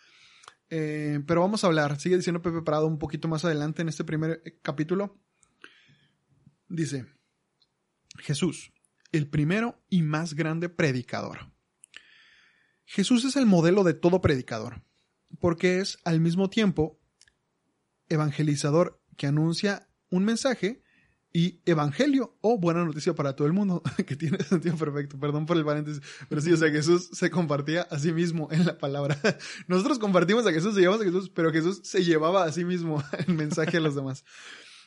[0.70, 4.04] Eh, pero vamos a hablar, sigue diciendo Pepe Prado un poquito más adelante en este
[4.04, 5.18] primer eh, capítulo.
[6.68, 7.06] Dice,
[8.18, 8.74] Jesús,
[9.14, 11.54] el primero y más grande predicador.
[12.84, 14.84] Jesús es el modelo de todo predicador,
[15.40, 17.00] porque es al mismo tiempo
[18.10, 20.84] evangelizador que anuncia un mensaje
[21.34, 25.58] y evangelio o buena noticia para todo el mundo, que tiene sentido perfecto, perdón por
[25.58, 29.18] el paréntesis, pero sí, o sea, Jesús se compartía a sí mismo en la palabra.
[29.68, 33.34] Nosotros compartimos a Jesús, llevamos a Jesús, pero Jesús se llevaba a sí mismo el
[33.34, 34.24] mensaje a los demás.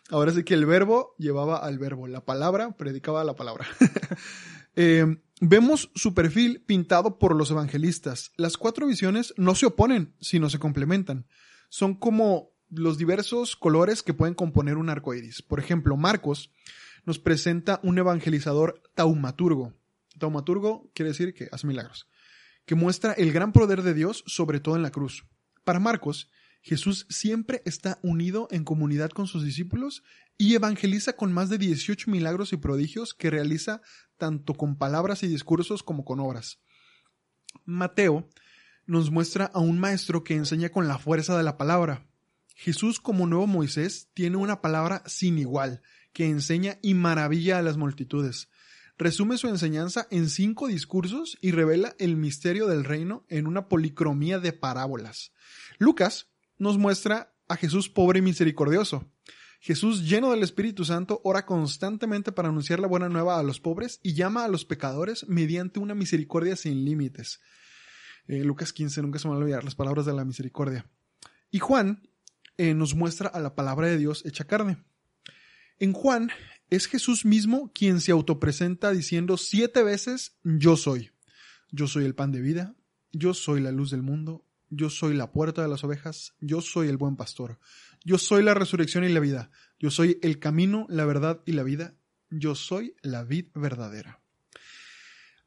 [0.08, 3.66] Ahora sí que el verbo llevaba al verbo, la palabra predicaba la palabra.
[4.76, 5.04] Eh,
[5.40, 8.30] vemos su perfil pintado por los evangelistas.
[8.36, 11.26] Las cuatro visiones no se oponen, sino se complementan.
[11.68, 15.42] Son como los diversos colores que pueden componer un arco iris.
[15.42, 16.50] Por ejemplo, Marcos
[17.04, 19.74] nos presenta un evangelizador taumaturgo.
[20.18, 22.08] Taumaturgo quiere decir que hace milagros,
[22.66, 25.24] que muestra el gran poder de Dios, sobre todo en la cruz.
[25.64, 26.30] Para Marcos,
[26.62, 30.02] Jesús siempre está unido en comunidad con sus discípulos
[30.36, 33.80] y evangeliza con más de 18 milagros y prodigios que realiza
[34.18, 36.60] tanto con palabras y discursos como con obras.
[37.64, 38.28] Mateo
[38.86, 42.06] nos muestra a un maestro que enseña con la fuerza de la palabra,
[42.60, 45.80] Jesús como nuevo Moisés tiene una palabra sin igual,
[46.12, 48.50] que enseña y maravilla a las multitudes.
[48.98, 54.40] Resume su enseñanza en cinco discursos y revela el misterio del reino en una policromía
[54.40, 55.32] de parábolas.
[55.78, 56.28] Lucas
[56.58, 59.10] nos muestra a Jesús pobre y misericordioso.
[59.60, 64.00] Jesús, lleno del Espíritu Santo, ora constantemente para anunciar la buena nueva a los pobres
[64.02, 67.40] y llama a los pecadores mediante una misericordia sin límites.
[68.26, 70.84] Eh, Lucas 15, nunca se me a olvidar las palabras de la misericordia.
[71.50, 72.02] Y Juan
[72.60, 74.84] eh, nos muestra a la palabra de Dios hecha carne.
[75.78, 76.30] En Juan
[76.68, 81.10] es Jesús mismo quien se autopresenta diciendo siete veces yo soy.
[81.70, 82.74] Yo soy el pan de vida,
[83.12, 86.88] yo soy la luz del mundo, yo soy la puerta de las ovejas, yo soy
[86.88, 87.58] el buen pastor,
[88.04, 91.62] yo soy la resurrección y la vida, yo soy el camino, la verdad y la
[91.62, 91.94] vida,
[92.28, 94.20] yo soy la vid verdadera.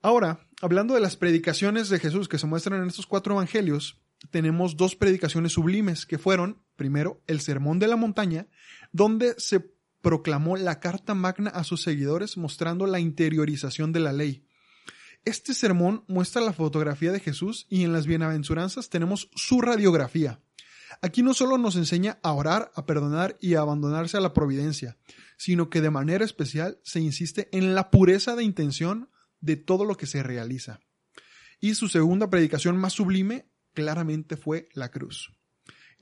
[0.02, 4.02] Ahora, hablando de las predicaciones de Jesús que se muestran en estos cuatro evangelios,
[4.32, 8.48] tenemos dos predicaciones sublimes que fueron, primero, el Sermón de la Montaña,
[8.92, 14.46] donde se proclamó la carta magna a sus seguidores mostrando la interiorización de la ley.
[15.26, 20.42] Este sermón muestra la fotografía de Jesús y en las bienaventuranzas tenemos su radiografía.
[21.02, 24.98] Aquí no solo nos enseña a orar, a perdonar y a abandonarse a la providencia,
[25.38, 29.10] sino que de manera especial se insiste en la pureza de intención
[29.40, 30.82] de todo lo que se realiza.
[31.62, 35.32] Y su segunda predicación más sublime claramente fue la cruz.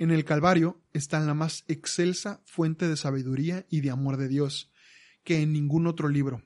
[0.01, 4.71] En el Calvario está la más excelsa fuente de sabiduría y de amor de Dios,
[5.23, 6.41] que en ningún otro libro.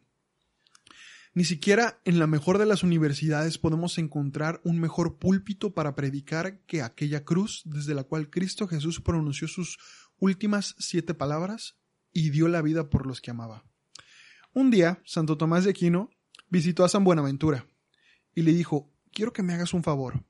[1.34, 6.60] Ni siquiera en la mejor de las universidades podemos encontrar un mejor púlpito para predicar
[6.66, 9.78] que aquella cruz desde la cual Cristo Jesús pronunció sus
[10.18, 11.78] últimas siete palabras
[12.12, 13.64] y dio la vida por los que amaba.
[14.52, 16.10] Un día, Santo Tomás de Aquino
[16.50, 17.66] visitó a San Buenaventura
[18.34, 20.26] y le dijo, quiero que me hagas un favor.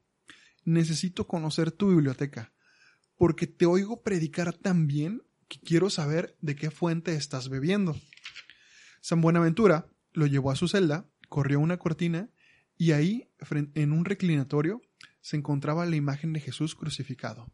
[0.63, 2.51] Necesito conocer tu biblioteca
[3.18, 7.95] porque te oigo predicar tan bien que quiero saber de qué fuente estás bebiendo.
[9.01, 12.30] San Buenaventura lo llevó a su celda, corrió una cortina
[12.78, 13.30] y ahí,
[13.76, 14.82] en un reclinatorio,
[15.22, 17.51] se encontraba la imagen de Jesús crucificado.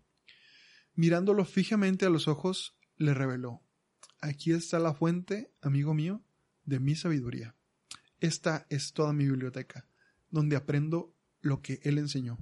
[0.93, 3.62] Mirándolo fijamente a los ojos, le reveló,
[4.20, 6.24] aquí está la fuente, amigo mío,
[6.66, 7.55] de mi sabiduría.
[8.20, 9.88] Esta es toda mi biblioteca,
[10.30, 12.38] donde aprendo lo que él enseñó.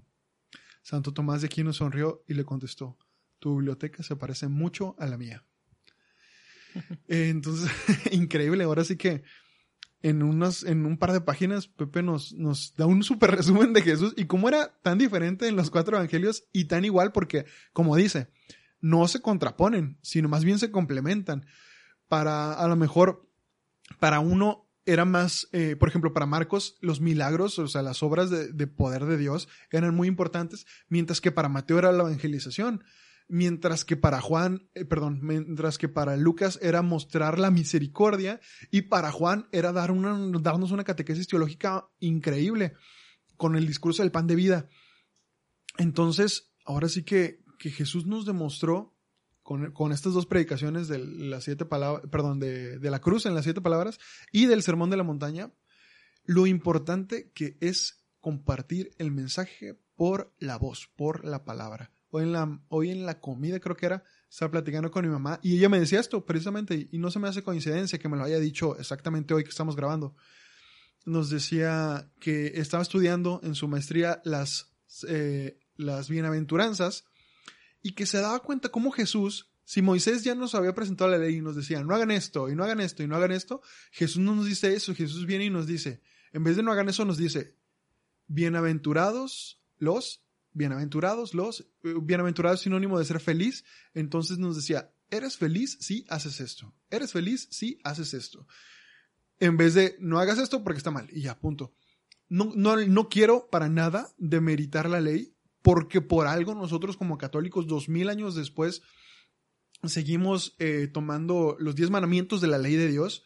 [0.82, 2.98] Santo Tomás de Aquino sonrió y le contestó,
[3.40, 5.44] tu biblioteca se parece mucho a la mía.
[7.08, 7.70] Entonces,
[8.12, 8.64] increíble.
[8.64, 9.24] Ahora sí que
[10.02, 13.82] en, unos, en un par de páginas, Pepe nos, nos da un súper resumen de
[13.82, 17.96] Jesús y cómo era tan diferente en los cuatro evangelios y tan igual porque, como
[17.96, 18.30] dice,
[18.82, 21.46] no se contraponen, sino más bien se complementan.
[22.08, 23.30] Para, a lo mejor,
[24.00, 28.32] para uno era más, eh, por ejemplo, para Marcos, los milagros, o sea, las obras
[28.32, 32.84] de, de poder de Dios eran muy importantes, mientras que para Mateo era la evangelización
[33.30, 38.82] mientras que para Juan, eh, perdón, mientras que para Lucas era mostrar la misericordia y
[38.82, 42.74] para Juan era dar una, darnos una catequesis teológica increíble
[43.38, 44.68] con el discurso del pan de vida.
[45.78, 48.98] Entonces, ahora sí que, que Jesús nos demostró
[49.44, 53.36] con, con, estas dos predicaciones de las siete palabras, perdón, de, de la cruz en
[53.36, 54.00] las siete palabras
[54.32, 55.54] y del sermón de la montaña,
[56.24, 62.32] lo importante que es compartir el mensaje por la voz, por la palabra hoy en
[62.32, 65.70] la, hoy en la comida creo que era, estaba platicando con mi mamá y ella
[65.70, 68.78] me decía esto precisamente y no se me hace coincidencia que me lo haya dicho
[68.78, 70.16] exactamente hoy que estamos grabando.
[71.06, 74.74] Nos decía que estaba estudiando en su maestría las,
[75.08, 77.06] eh, las bienaventuranzas
[77.82, 81.38] y que se daba cuenta cómo Jesús, si Moisés ya nos había presentado la ley
[81.38, 84.18] y nos decía, no hagan esto y no hagan esto y no hagan esto, Jesús
[84.18, 86.02] no nos dice eso, Jesús viene y nos dice,
[86.34, 87.56] en vez de no hagan eso, nos dice,
[88.28, 90.24] bienaventurados los
[90.60, 96.42] bienaventurados los, eh, bienaventurados sinónimo de ser feliz, entonces nos decía, ¿eres feliz si haces
[96.42, 96.76] esto?
[96.92, 98.46] ¿Eres feliz si haces esto?
[99.40, 101.74] En vez de, no hagas esto porque está mal, y ya, punto.
[102.28, 107.66] No, no, no quiero para nada demeritar la ley, porque por algo nosotros como católicos,
[107.66, 108.82] dos mil años después,
[109.86, 113.24] seguimos eh, tomando los diez mandamientos de la ley de Dios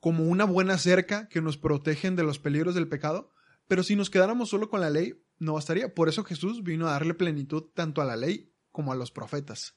[0.00, 3.32] como una buena cerca que nos protegen de los peligros del pecado,
[3.66, 5.94] pero si nos quedáramos solo con la ley, no bastaría.
[5.94, 9.76] Por eso Jesús vino a darle plenitud tanto a la ley como a los profetas.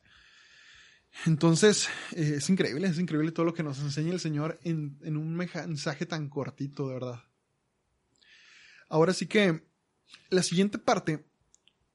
[1.25, 5.35] Entonces, eh, es increíble, es increíble todo lo que nos enseña el Señor en, un
[5.35, 7.23] mensaje tan cortito, de verdad.
[8.89, 9.67] Ahora sí que
[10.29, 11.25] la siguiente parte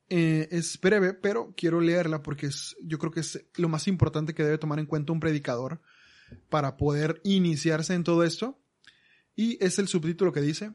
[0.09, 4.35] eh, es breve, pero quiero leerla porque es, yo creo que es lo más importante
[4.35, 5.81] que debe tomar en cuenta un predicador
[6.49, 8.59] para poder iniciarse en todo esto.
[9.35, 10.75] Y es el subtítulo que dice,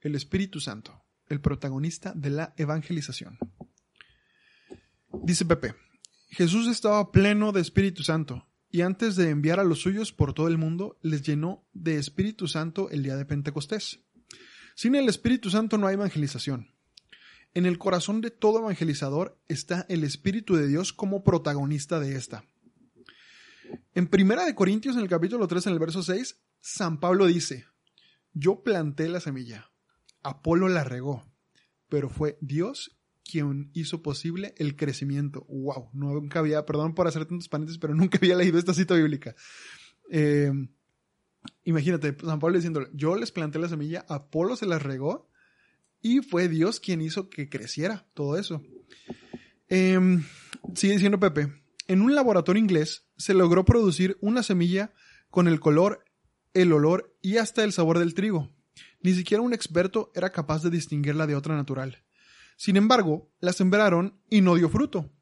[0.00, 3.38] el Espíritu Santo el protagonista de la evangelización.
[5.22, 5.74] Dice Pepe,
[6.30, 10.48] Jesús estaba pleno de Espíritu Santo y antes de enviar a los suyos por todo
[10.48, 14.00] el mundo, les llenó de Espíritu Santo el día de Pentecostés.
[14.74, 16.70] Sin el Espíritu Santo no hay evangelización.
[17.54, 22.44] En el corazón de todo evangelizador está el Espíritu de Dios como protagonista de esta.
[23.94, 27.66] En Primera de Corintios, en el capítulo 3, en el verso 6, San Pablo dice,
[28.34, 29.70] Yo planté la semilla,
[30.22, 31.24] Apolo la regó,
[31.88, 35.44] pero fue Dios quien hizo posible el crecimiento.
[35.48, 39.34] Wow, nunca había, perdón por hacer tantos paréntesis, pero nunca había leído esta cita bíblica.
[40.10, 40.50] Eh,
[41.64, 45.28] imagínate, San Pablo diciendo, yo les planté la semilla, Apolo se las regó
[46.00, 48.62] y fue Dios quien hizo que creciera todo eso.
[49.68, 50.24] Em,
[50.74, 51.52] sigue diciendo Pepe,
[51.86, 54.92] en un laboratorio inglés se logró producir una semilla
[55.30, 56.04] con el color,
[56.54, 58.50] el olor y hasta el sabor del trigo.
[59.00, 62.04] Ni siquiera un experto era capaz de distinguirla de otra natural.
[62.56, 65.12] Sin embargo, la sembraron y no dio fruto.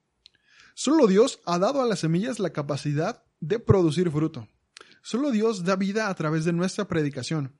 [0.74, 4.48] Solo Dios ha dado a las semillas la capacidad de producir fruto.
[5.02, 7.56] Solo Dios da vida a través de nuestra predicación.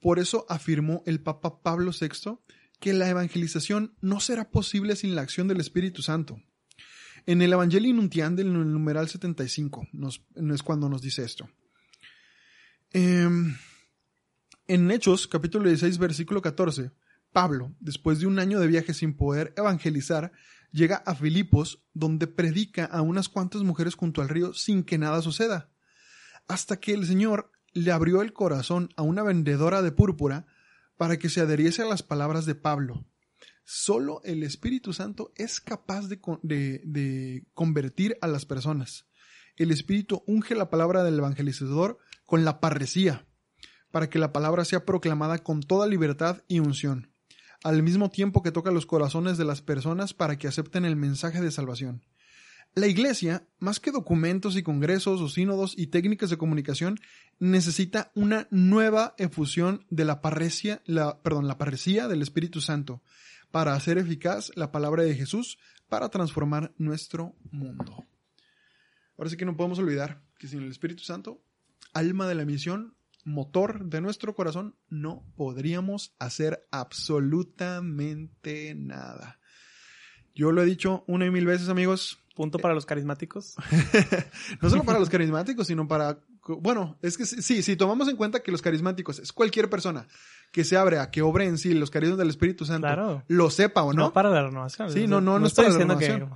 [0.00, 2.38] Por eso afirmó el Papa Pablo VI
[2.80, 6.42] que la evangelización no será posible sin la acción del Espíritu Santo.
[7.24, 11.48] En el Evangelio Inuntian en el numeral 75 nos, es cuando nos dice esto.
[12.90, 13.56] Em,
[14.66, 16.92] en Hechos, capítulo 16, versículo 14,
[17.32, 20.32] Pablo, después de un año de viaje sin poder evangelizar,
[20.70, 25.20] llega a Filipos, donde predica a unas cuantas mujeres junto al río sin que nada
[25.22, 25.70] suceda,
[26.46, 30.46] hasta que el Señor le abrió el corazón a una vendedora de púrpura
[30.96, 33.06] para que se adheriese a las palabras de Pablo.
[33.64, 36.20] Solo el Espíritu Santo es capaz de,
[36.84, 39.06] de convertir a las personas.
[39.56, 43.26] El Espíritu unge la palabra del evangelizador con la parresía,
[43.92, 47.12] para que la palabra sea proclamada con toda libertad y unción
[47.64, 51.40] al mismo tiempo que toca los corazones de las personas para que acepten el mensaje
[51.40, 52.04] de salvación.
[52.74, 56.98] La Iglesia, más que documentos y congresos o sínodos y técnicas de comunicación,
[57.38, 63.02] necesita una nueva efusión de la parresía, la, perdón, la parresía del Espíritu Santo
[63.50, 65.58] para hacer eficaz la palabra de Jesús
[65.90, 68.06] para transformar nuestro mundo.
[69.18, 71.42] Ahora sí que no podemos olvidar que sin el Espíritu Santo,
[71.92, 79.38] alma de la misión, motor de nuestro corazón, no podríamos hacer absolutamente nada.
[80.34, 82.18] Yo lo he dicho una y mil veces, amigos.
[82.34, 83.56] Punto para los carismáticos.
[84.62, 86.18] no solo para los carismáticos, sino para...
[86.60, 90.08] Bueno, es que sí, si tomamos en cuenta que los carismáticos es cualquier persona
[90.50, 93.82] que se abre a que obre en sí los carismas del Espíritu Santo, lo sepa
[93.82, 94.04] o no.
[94.04, 94.90] No para la renovación.
[94.90, 96.30] Sí, no, no, no, es para la renovación.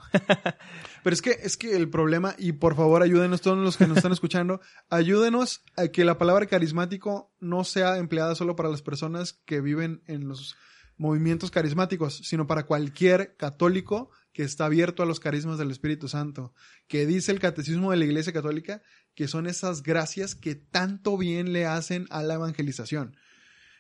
[1.07, 3.99] Pero es que, es que el problema, y por favor ayúdenos todos los que nos
[3.99, 9.35] están escuchando, ayúdenos a que la palabra carismático no sea empleada solo para las personas
[9.45, 10.57] que viven en los
[10.97, 16.53] movimientos carismáticos, sino para cualquier católico que está abierto a los carismas del Espíritu Santo,
[16.89, 18.83] que dice el catecismo de la Iglesia Católica
[19.15, 23.17] que son esas gracias que tanto bien le hacen a la evangelización.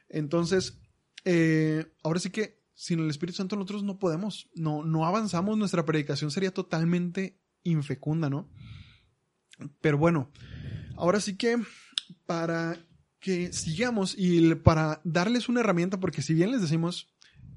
[0.08, 0.78] Entonces,
[1.24, 5.86] eh, ahora sí que sin el Espíritu Santo nosotros no podemos, no, no avanzamos, nuestra
[5.86, 8.48] predicación sería totalmente infecunda, ¿no?
[9.80, 10.30] Pero bueno,
[10.94, 11.58] ahora sí que
[12.26, 12.78] para
[13.18, 17.08] que sigamos y para darles una herramienta, porque si bien les decimos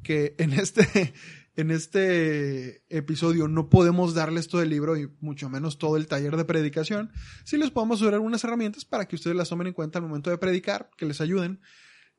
[0.03, 1.13] que en este,
[1.57, 6.37] en este episodio no podemos darles todo el libro y mucho menos todo el taller
[6.37, 7.11] de predicación,
[7.43, 10.29] sí les podemos dar algunas herramientas para que ustedes las tomen en cuenta al momento
[10.29, 11.59] de predicar, que les ayuden.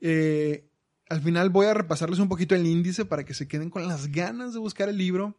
[0.02, 0.69] Eh,
[1.10, 4.12] al final voy a repasarles un poquito el índice para que se queden con las
[4.12, 5.36] ganas de buscar el libro.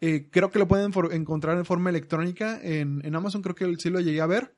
[0.00, 4.00] Eh, creo que lo pueden encontrar en forma electrónica en, Amazon, creo que sí lo
[4.00, 4.56] llegué a ver.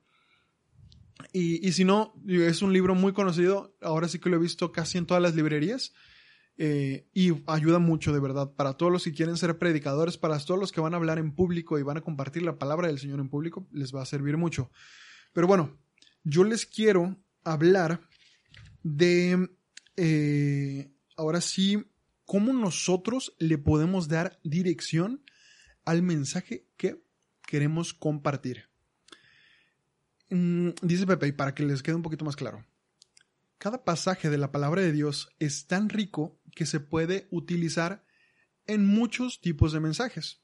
[1.32, 4.96] Y, si no, es un libro muy conocido, ahora sí que lo he visto casi
[4.96, 5.92] en todas las librerías.
[6.56, 10.60] Eh, y ayuda mucho de verdad para todos los que quieren ser predicadores, para todos
[10.60, 13.18] los que van a hablar en público y van a compartir la palabra del Señor
[13.18, 14.70] en público, les va a servir mucho.
[15.32, 15.76] Pero bueno,
[16.22, 18.08] yo les quiero hablar
[18.84, 19.48] de,
[19.96, 21.84] eh, ahora sí,
[22.24, 25.22] cómo nosotros le podemos dar dirección
[25.84, 27.02] al mensaje que
[27.42, 28.68] queremos compartir.
[30.30, 32.64] Mm, dice Pepe, y para que les quede un poquito más claro,
[33.58, 38.04] cada pasaje de la palabra de Dios es tan rico que se puede utilizar
[38.66, 40.42] en muchos tipos de mensajes,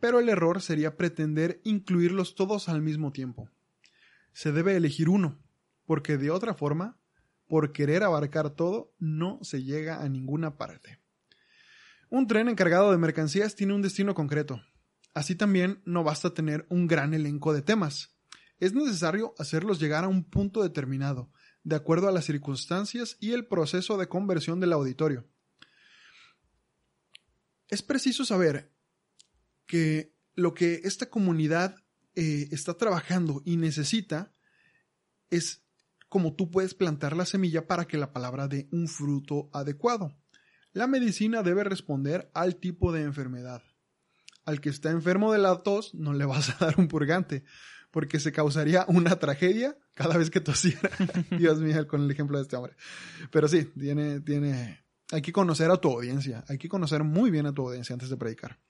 [0.00, 3.48] pero el error sería pretender incluirlos todos al mismo tiempo.
[4.32, 5.40] Se debe elegir uno,
[5.86, 6.98] porque de otra forma
[7.46, 10.98] por querer abarcar todo, no se llega a ninguna parte.
[12.08, 14.62] Un tren encargado de mercancías tiene un destino concreto.
[15.14, 18.16] Así también no basta tener un gran elenco de temas.
[18.58, 21.30] Es necesario hacerlos llegar a un punto determinado,
[21.64, 25.28] de acuerdo a las circunstancias y el proceso de conversión del auditorio.
[27.68, 28.72] Es preciso saber
[29.66, 31.76] que lo que esta comunidad
[32.14, 34.32] eh, está trabajando y necesita
[35.28, 35.65] es
[36.08, 40.16] como tú puedes plantar la semilla para que la palabra dé un fruto adecuado.
[40.72, 43.62] La medicina debe responder al tipo de enfermedad.
[44.44, 47.44] Al que está enfermo de la tos no le vas a dar un purgante,
[47.90, 50.90] porque se causaría una tragedia cada vez que tosiera.
[51.38, 52.76] Dios mío, con el ejemplo de este hombre.
[53.30, 57.46] Pero sí, tiene, tiene, Hay que conocer a tu audiencia, hay que conocer muy bien
[57.46, 58.60] a tu audiencia antes de predicar.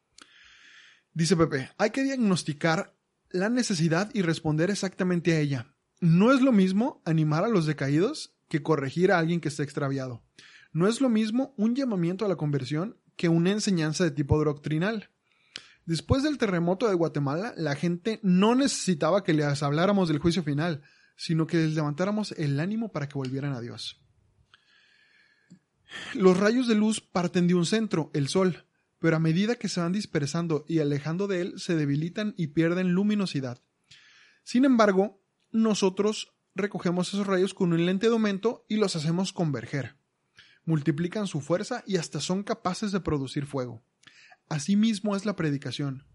[1.13, 2.95] Dice Pepe, hay que diagnosticar
[3.31, 5.76] la necesidad y responder exactamente a ella.
[6.09, 10.23] No es lo mismo animar a los decaídos que corregir a alguien que está extraviado.
[10.73, 15.11] No es lo mismo un llamamiento a la conversión que una enseñanza de tipo doctrinal.
[15.85, 20.85] Después del terremoto de Guatemala, la gente no necesitaba que les habláramos del juicio final,
[21.17, 24.01] sino que les levantáramos el ánimo para que volvieran a Dios.
[26.15, 28.65] Los rayos de luz parten de un centro, el sol,
[29.01, 32.93] pero a medida que se van dispersando y alejando de él, se debilitan y pierden
[32.93, 33.61] luminosidad.
[34.45, 35.26] Sin embargo,
[35.57, 39.97] nosotros recogemos esos rayos con un lente de aumento y los hacemos converger.
[40.65, 43.83] Multiplican su fuerza y hasta son capaces de producir fuego.
[44.49, 46.07] Asimismo es la predicación.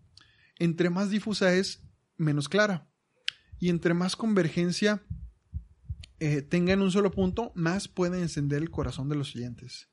[0.59, 1.81] Entre más difusa es,
[2.17, 2.87] menos clara.
[3.59, 5.03] Y entre más convergencia
[6.19, 9.89] eh, tenga en un solo punto, más puede encender el corazón de los oyentes.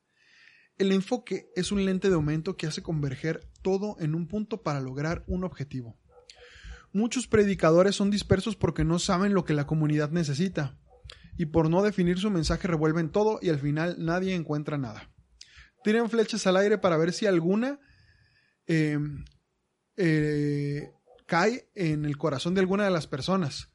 [0.77, 4.81] El enfoque es un lente de aumento que hace converger todo en un punto para
[4.81, 5.99] lograr un objetivo.
[6.93, 10.79] Muchos predicadores son dispersos porque no saben lo que la comunidad necesita,
[11.39, 15.11] y por no definir su mensaje revuelven todo y al final nadie encuentra nada.
[15.85, 17.79] Tiran flechas al aire para ver si alguna
[18.67, 19.25] em,
[19.97, 20.91] eh,
[21.27, 23.69] cae en el corazón de alguna de las personas.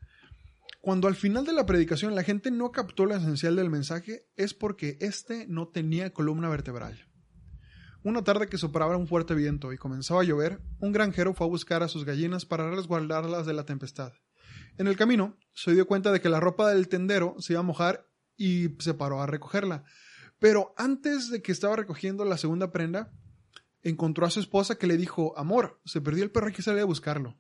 [0.82, 4.54] Cuando al final de la predicación la gente no captó lo esencial del mensaje es
[4.54, 7.08] porque éste no tenía columna vertebral.
[8.06, 11.50] Una tarde que sopraba un fuerte viento y comenzaba a llover, un granjero fue a
[11.50, 14.12] buscar a sus gallinas para resguardarlas de la tempestad.
[14.78, 17.64] En el camino, se dio cuenta de que la ropa del tendero se iba a
[17.64, 19.86] mojar y se paró a recogerla.
[20.38, 23.14] Pero antes de que estaba recogiendo la segunda prenda,
[23.84, 26.82] encontró a su esposa que le dijo, Amor, se perdió el perro, hay que salir
[26.82, 27.38] a buscarlo.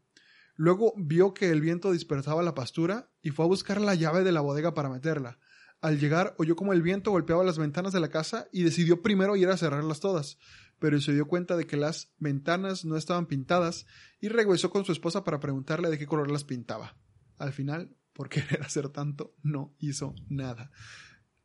[0.55, 4.31] Luego vio que el viento dispersaba la pastura y fue a buscar la llave de
[4.31, 5.39] la bodega para meterla.
[5.83, 9.35] Al llegar oyó como el viento golpeaba las ventanas de la casa y decidió primero
[9.35, 10.37] ir a cerrarlas todas,
[10.79, 13.85] pero se dio cuenta de que las ventanas no estaban pintadas
[14.21, 16.95] y regresó con su esposa para preguntarle de qué color las pintaba.
[17.37, 20.71] Al final, por querer hacer tanto, no hizo nada.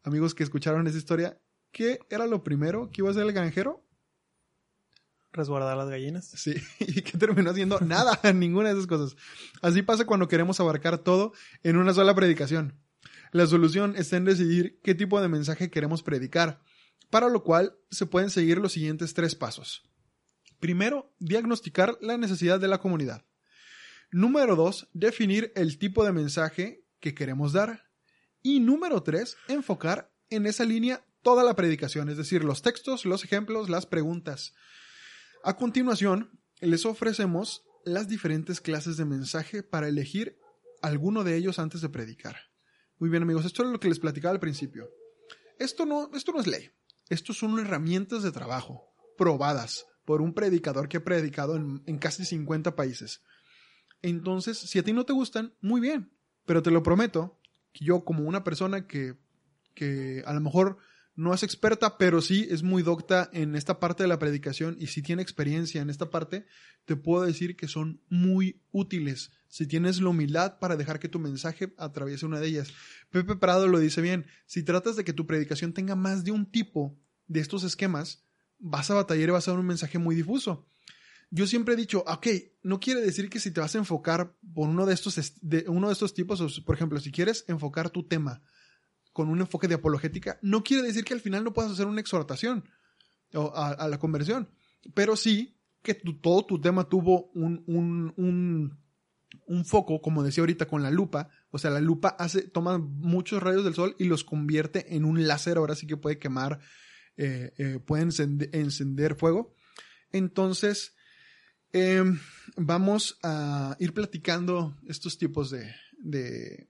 [0.05, 3.85] Amigos que escucharon esa historia, ¿qué era lo primero que iba a hacer el granjero?
[5.33, 6.27] resguardar las gallinas.
[6.27, 9.17] Sí, y que terminó haciendo nada, ninguna de esas cosas.
[9.63, 11.33] Así pasa cuando queremos abarcar todo
[11.65, 12.79] en una sola predicación.
[13.33, 16.63] La solución está en decidir qué tipo de mensaje queremos predicar,
[17.11, 19.89] para lo cual se pueden seguir los siguientes tres pasos.
[20.61, 23.25] Primero, diagnosticar la necesidad de la comunidad.
[24.11, 27.85] Número dos, definir el tipo de mensaje que queremos dar.
[28.43, 33.25] Y número tres, enfocar en esa línea toda la predicación, es decir, los textos, los
[33.25, 34.55] ejemplos, las preguntas.
[35.45, 40.39] A continuación, les ofrecemos las diferentes clases de mensaje para elegir
[40.83, 42.48] alguno de ellos antes de predicar.
[42.99, 44.91] Muy bien amigos, esto es lo que les platicaba al principio.
[45.59, 46.71] Esto no, esto no es ley,
[47.09, 52.25] esto son herramientas de trabajo probadas por un predicador que ha predicado en, en casi
[52.25, 53.23] 50 países.
[54.03, 56.13] Entonces, si a ti no te gustan, muy bien,
[56.45, 57.39] pero te lo prometo
[57.73, 59.17] que yo como una persona que,
[59.75, 60.79] que a lo mejor
[61.19, 64.87] no es experta, pero sí es muy docta en esta parte de la predicación y
[64.87, 66.47] si tiene experiencia en esta parte,
[66.85, 71.19] te puedo decir que son muy útiles si tienes la humildad para dejar que tu
[71.19, 72.69] mensaje atraviese una de ellas.
[73.11, 76.47] Pepe Prado lo dice bien, si tratas de que tu predicación tenga más de un
[76.47, 76.97] tipo
[77.27, 78.25] de estos esquemas,
[78.61, 80.69] vas a batallar y vas a dar un mensaje muy difuso.
[81.31, 82.29] Yo siempre he dicho, ok,
[82.63, 85.89] no quiere decir que si te vas a enfocar por uno de estos, de uno
[85.89, 88.41] de estos tipos, por ejemplo, si quieres enfocar tu tema
[89.19, 92.01] con un enfoque de apologética, no quiere decir que al final no puedas hacer una
[92.01, 92.71] exhortación
[93.35, 94.49] a, la conversión,
[94.95, 98.79] pero sí que todo tu tema tuvo un, un,
[99.45, 101.31] un, foco, como decía ahorita, con la lupa.
[101.51, 105.27] O sea, la lupa hace, toma muchos rayos del sol y los convierte en un
[105.27, 106.61] láser, ahora sí que puede quemar,
[107.17, 109.53] eh, eh, puede encender, fuego.
[110.13, 110.95] Entonces,
[111.73, 112.21] em,
[112.57, 116.69] vamos a ir platicando estos tipos de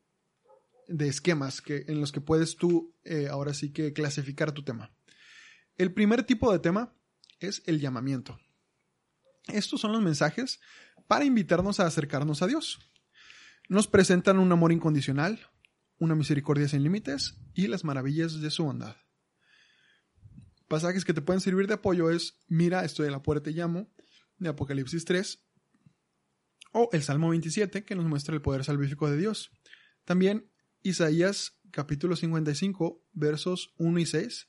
[1.00, 4.92] esquemas que, en los que puedes tú eh, ahora sí que clasificar tu tema.
[5.76, 6.94] El primer tipo de tema
[7.40, 8.38] es el llamamiento.
[9.46, 10.60] Estos son los mensajes
[11.06, 12.78] para invitarnos a acercarnos a Dios.
[13.68, 15.40] Nos presentan un amor incondicional,
[15.98, 18.96] una misericordia sin límites y las maravillas de su bondad.
[20.68, 23.90] Pasajes que te pueden servir de apoyo es Mira, estoy a la puerta y llamo,
[24.38, 25.44] de Apocalipsis 3,
[26.72, 29.50] o el Salmo 27, que nos muestra el poder salvífico de Dios.
[30.04, 30.50] También
[30.88, 34.48] Isaías capítulo 55 versos 1 y 6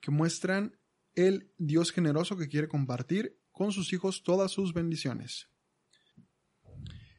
[0.00, 0.78] que muestran
[1.14, 5.48] el Dios generoso que quiere compartir con sus hijos todas sus bendiciones.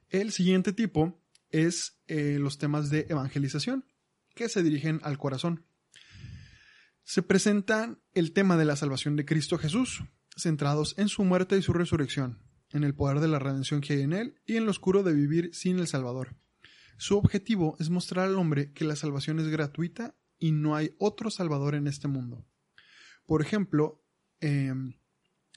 [0.09, 3.85] El siguiente tipo es eh, los temas de evangelización
[4.33, 5.65] que se dirigen al corazón.
[7.03, 10.03] Se presentan el tema de la salvación de Cristo Jesús,
[10.37, 12.41] centrados en su muerte y su resurrección,
[12.71, 15.13] en el poder de la redención que hay en él y en lo oscuro de
[15.13, 16.37] vivir sin el Salvador.
[16.97, 21.29] Su objetivo es mostrar al hombre que la salvación es gratuita y no hay otro
[21.29, 22.45] Salvador en este mundo.
[23.25, 24.03] Por ejemplo,
[24.39, 24.93] em,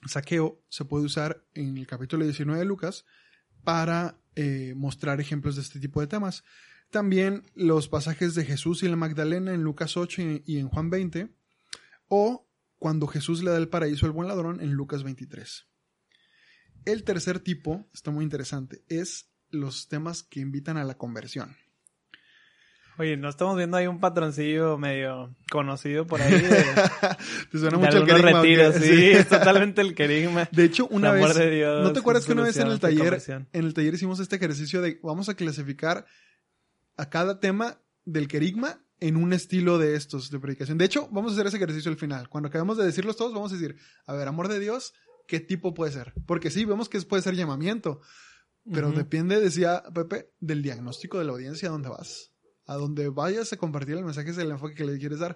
[0.05, 3.05] saqueo se puede usar en el capítulo 19 de Lucas
[3.63, 6.43] para eh, mostrar ejemplos de este tipo de temas.
[6.89, 11.29] También los pasajes de Jesús y la Magdalena en Lucas 8 y en Juan 20,
[12.07, 15.67] o cuando Jesús le da el paraíso al buen ladrón en Lucas 23.
[16.85, 21.55] El tercer tipo, está muy interesante, es los temas que invitan a la conversión.
[22.99, 26.33] Oye, no estamos viendo ahí un patroncillo medio conocido por ahí.
[26.33, 26.49] De,
[27.51, 28.41] Te suena mucho el querigma.
[28.41, 30.49] Retiros, sí, es totalmente el querigma.
[30.51, 33.21] De hecho, una vez, de Dios, ¿no te acuerdas que una vez en el taller,
[33.29, 36.05] en el taller hicimos este ejercicio de vamos a clasificar
[36.97, 40.77] a cada tema del querigma en un estilo de estos de predicación?
[40.77, 42.27] De hecho, vamos a hacer ese ejercicio al final.
[42.27, 43.77] Cuando acabemos de decirlos todos, vamos a decir,
[44.07, 44.93] a ver, amor de Dios,
[45.25, 46.11] ¿qué tipo puede ser?
[46.25, 48.01] Porque sí, vemos que puede ser llamamiento,
[48.73, 52.31] pero depende, decía Pepe, del diagnóstico de la audiencia a dónde vas.
[52.65, 55.35] A donde vayas a compartir el mensaje es el enfoque que le quieres dar.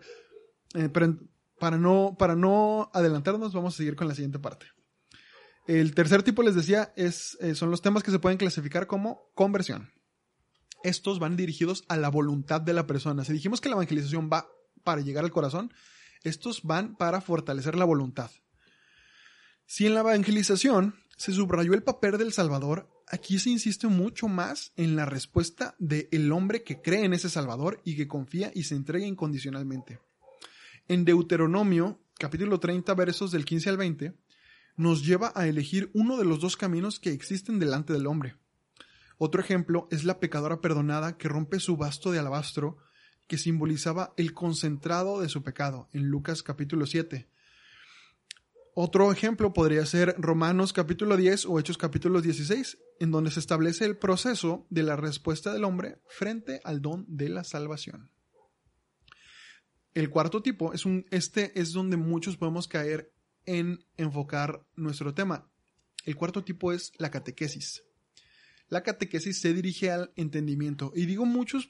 [0.76, 1.18] Eh, pero
[1.60, 4.68] para no, para no adelantarnos, vamos a seguir con la siguiente parte.
[5.66, 9.32] El tercer tipo, les decía, es, eh, son los temas que se pueden clasificar como
[9.34, 9.92] conversión.
[10.84, 13.24] Estos van dirigidos a la voluntad de la persona.
[13.24, 14.48] Si dijimos que la evangelización va
[14.84, 15.74] para llegar al corazón,
[16.24, 18.30] estos van para fortalecer la voluntad.
[19.66, 24.72] Si en la evangelización se subrayó el papel del Salvador, aquí se insiste mucho más
[24.76, 28.76] en la respuesta del hombre que cree en ese Salvador y que confía y se
[28.76, 30.00] entrega incondicionalmente.
[30.88, 34.14] En Deuteronomio, capítulo 30, versos del 15 al 20,
[34.76, 38.36] nos lleva a elegir uno de los dos caminos que existen delante del hombre.
[39.18, 42.78] Otro ejemplo es la pecadora perdonada que rompe su basto de alabastro
[43.28, 47.28] que simbolizaba el concentrado de su pecado en Lucas capítulo 7.
[48.76, 53.86] Otro ejemplo podría ser Romanos capítulo 10 o Hechos capítulo 16, en donde se establece
[53.86, 58.10] el proceso de la respuesta del hombre frente al don de la salvación.
[59.94, 63.14] El cuarto tipo es un este es donde muchos podemos caer
[63.46, 65.52] en enfocar nuestro tema.
[66.04, 67.84] El cuarto tipo es la catequesis.
[68.70, 70.92] La catequesis se dirige al entendimiento.
[70.96, 71.70] Y digo muchos,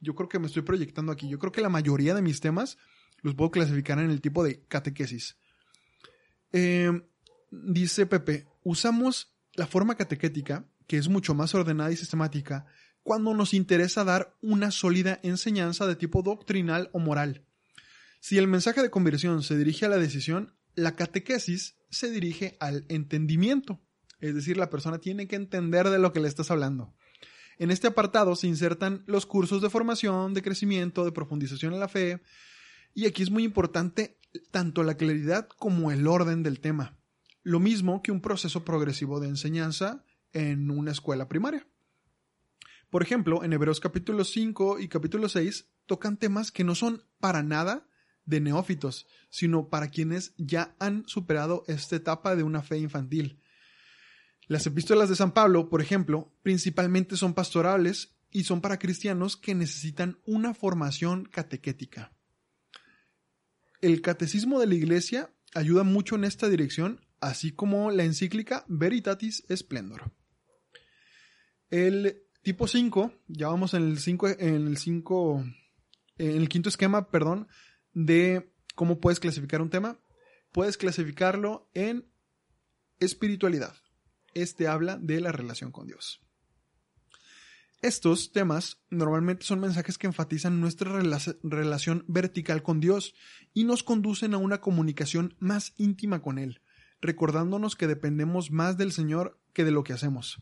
[0.00, 1.28] yo creo que me estoy proyectando aquí.
[1.28, 2.78] Yo creo que la mayoría de mis temas
[3.20, 5.36] los puedo clasificar en el tipo de catequesis.
[6.52, 6.90] Eh,
[7.50, 12.66] dice Pepe, usamos la forma catequética, que es mucho más ordenada y sistemática,
[13.02, 17.44] cuando nos interesa dar una sólida enseñanza de tipo doctrinal o moral.
[18.20, 22.86] Si el mensaje de conversión se dirige a la decisión, la catequesis se dirige al
[22.88, 23.80] entendimiento.
[24.20, 26.94] Es decir, la persona tiene que entender de lo que le estás hablando.
[27.58, 31.88] En este apartado se insertan los cursos de formación, de crecimiento, de profundización en la
[31.88, 32.22] fe.
[32.94, 34.18] Y aquí es muy importante
[34.50, 36.98] tanto la claridad como el orden del tema.
[37.42, 41.66] Lo mismo que un proceso progresivo de enseñanza en una escuela primaria.
[42.90, 47.42] Por ejemplo, en Hebreos capítulo 5 y capítulo 6 tocan temas que no son para
[47.42, 47.88] nada
[48.24, 53.40] de neófitos, sino para quienes ya han superado esta etapa de una fe infantil.
[54.46, 59.54] Las epístolas de San Pablo, por ejemplo, principalmente son pastorales y son para cristianos que
[59.54, 62.12] necesitan una formación catequética.
[63.82, 69.44] El catecismo de la Iglesia ayuda mucho en esta dirección, así como la encíclica Veritatis
[69.52, 70.12] Splendor.
[71.68, 75.44] El tipo 5, ya vamos en el 5 en el 5
[76.18, 77.48] en el quinto esquema, perdón,
[77.92, 79.98] de cómo puedes clasificar un tema.
[80.52, 82.06] Puedes clasificarlo en
[83.00, 83.74] espiritualidad.
[84.32, 86.20] Este habla de la relación con Dios.
[87.82, 93.14] Estos temas normalmente son mensajes que enfatizan nuestra rela- relación vertical con Dios
[93.52, 96.62] y nos conducen a una comunicación más íntima con Él,
[97.00, 100.40] recordándonos que dependemos más del Señor que de lo que hacemos.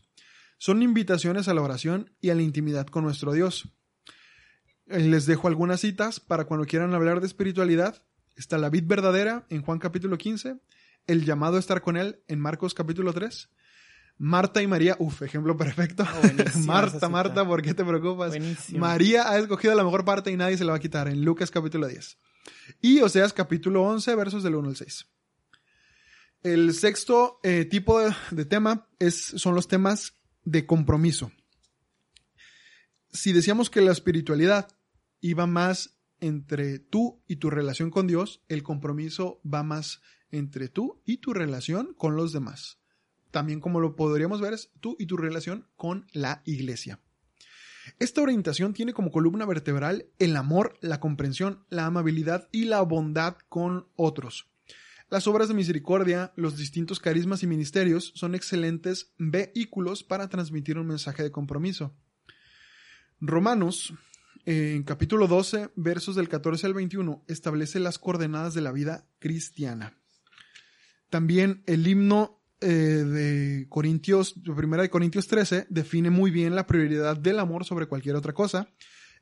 [0.59, 3.69] Son invitaciones a la oración y a la intimidad con nuestro Dios.
[4.85, 8.03] Eh, Les dejo algunas citas para cuando quieran hablar de espiritualidad.
[8.35, 10.57] Está la vid verdadera en Juan capítulo 15,
[11.07, 13.49] el llamado a estar con Él en Marcos capítulo 3,
[14.23, 16.03] Marta y María, uff, ejemplo perfecto.
[16.07, 16.21] Ah,
[16.65, 17.09] Marta.
[17.09, 18.29] Marta, ¿por qué te preocupas?
[18.29, 18.77] Buenísimo.
[18.77, 21.49] María ha escogido la mejor parte y nadie se la va a quitar en Lucas
[21.49, 22.19] capítulo 10.
[22.81, 25.07] Y Oseas capítulo 11, versos del 1 al 6.
[26.43, 30.13] El sexto eh, tipo de, de tema es, son los temas
[30.43, 31.31] de compromiso.
[33.11, 34.67] Si decíamos que la espiritualidad
[35.19, 39.99] iba más entre tú y tu relación con Dios, el compromiso va más
[40.29, 42.80] entre tú y tu relación con los demás.
[43.31, 46.99] También como lo podríamos ver es tú y tu relación con la iglesia.
[47.99, 53.37] Esta orientación tiene como columna vertebral el amor, la comprensión, la amabilidad y la bondad
[53.49, 54.47] con otros.
[55.09, 60.87] Las obras de misericordia, los distintos carismas y ministerios son excelentes vehículos para transmitir un
[60.87, 61.93] mensaje de compromiso.
[63.19, 63.93] Romanos,
[64.45, 69.97] en capítulo 12, versos del 14 al 21, establece las coordenadas de la vida cristiana.
[71.09, 77.17] También el himno eh, de Corintios, primera de Corintios 13, define muy bien la prioridad
[77.17, 78.69] del amor sobre cualquier otra cosa.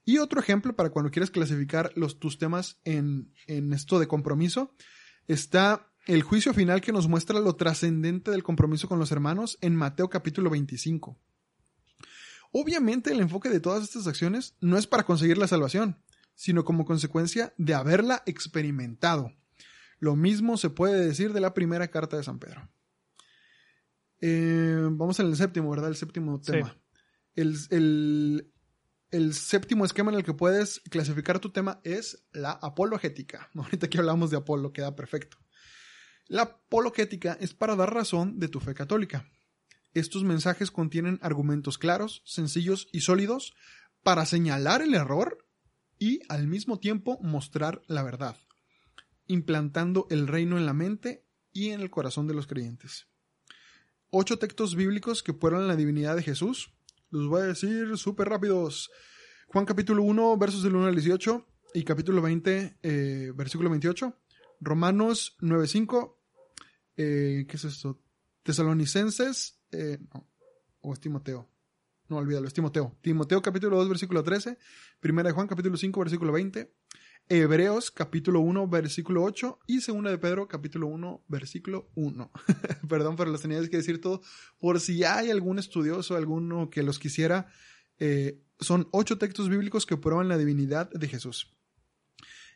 [0.06, 4.76] Y otro ejemplo para cuando quieres clasificar los, tus temas en, en esto de compromiso,
[5.28, 9.76] está el juicio final que nos muestra lo trascendente del compromiso con los hermanos en
[9.76, 11.18] Mateo capítulo 25.
[12.52, 16.02] Obviamente el enfoque de todas estas acciones no es para conseguir la salvación,
[16.34, 19.34] sino como consecuencia de haberla experimentado.
[20.00, 22.70] Lo mismo se puede decir de la primera carta de San Pedro.
[24.22, 25.90] Eh, vamos al séptimo, ¿verdad?
[25.90, 26.78] El séptimo tema.
[27.36, 28.52] El,
[29.12, 33.50] el, séptimo esquema en el que puedes clasificar tu tema es la apologética.
[33.56, 35.38] Ahorita que hablamos de Apolo, queda perfecto.
[36.28, 39.26] La apologética es para dar razón de tu fe católica.
[39.94, 43.56] Estos mensajes contienen argumentos claros, sencillos y sólidos
[44.04, 45.48] para señalar el error
[45.98, 48.38] y al mismo tiempo mostrar la verdad,
[49.26, 53.08] implantando el reino en la mente y en el corazón de los creyentes.
[54.12, 56.74] Ocho textos bíblicos que prueban la divinidad de Jesús.
[57.12, 58.90] Los voy a decir súper rápidos.
[59.50, 61.46] Juan capítulo 1, versos del 1 al 18
[61.76, 64.16] y capítulo 20, eh, versículo 28.
[64.62, 66.18] Romanos 9.5.
[66.98, 68.02] Eh, ¿Qué es esto?
[68.42, 70.28] Tesalonicenses eh, no,
[70.82, 71.48] o es Timoteo.
[72.08, 72.98] No, olvídalo, es Timoteo.
[73.02, 74.58] Timoteo capítulo 2, versículo 13.
[75.00, 76.74] Primera de Juan capítulo 5, versículo 20.
[77.32, 79.60] Hebreos capítulo 1, versículo 8.
[79.68, 82.32] Y segunda de Pedro capítulo 1, versículo 1.
[82.90, 84.22] Perdón, pero los tenía que decir todo.
[84.60, 87.48] Por si hay algún estudioso, alguno que los quisiera,
[88.00, 91.56] eh, son ocho textos bíblicos que prueban la divinidad de Jesús.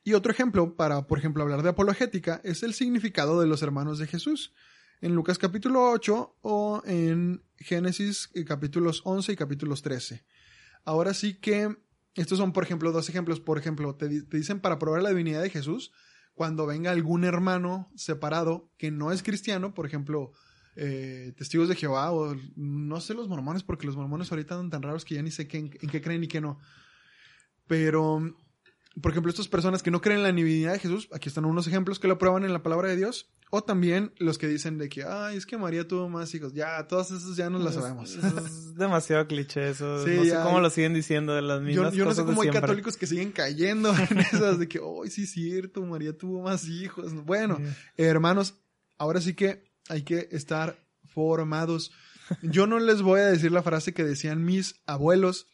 [0.03, 3.99] Y otro ejemplo para, por ejemplo, hablar de apologética es el significado de los hermanos
[3.99, 4.53] de Jesús
[5.01, 10.25] en Lucas capítulo 8 o en Génesis eh, capítulos 11 y capítulos 13.
[10.83, 11.77] Ahora sí que
[12.15, 13.39] estos son, por ejemplo, dos ejemplos.
[13.39, 15.91] Por ejemplo, te, dicen para probar la divinidad de Jesús,
[16.33, 20.31] cuando venga algún hermano separado que no es cristiano, por ejemplo,
[20.75, 24.81] eh, testigos de Jehová o no sé los mormones, porque los mormones ahorita andan tan
[24.83, 26.59] raros que ya ni sé en qué creen y qué no.
[27.67, 28.35] Pero,
[29.01, 31.67] por ejemplo, estas personas que no creen en la divinidad de Jesús, aquí están unos
[31.67, 33.31] ejemplos que lo prueban en la palabra de Dios.
[33.55, 36.53] O también los que dicen de que, ay, es que María tuvo más hijos.
[36.53, 38.15] Ya, todas esas ya no las sabemos.
[38.15, 39.85] Es, demasiado cliché eso.
[40.07, 42.49] no sé cómo lo siguen diciendo de las mismas Yo, yo no sé cómo hay
[42.49, 46.67] católicos que siguen cayendo en esas de que, ay, sí es cierto, María tuvo más
[46.67, 47.13] hijos.
[47.25, 47.59] Bueno,
[47.95, 48.55] hermanos,
[48.97, 51.91] ahora sí que hay que estar formados.
[52.41, 55.45] Yo no les voy a decir la frase que decían mis abuelos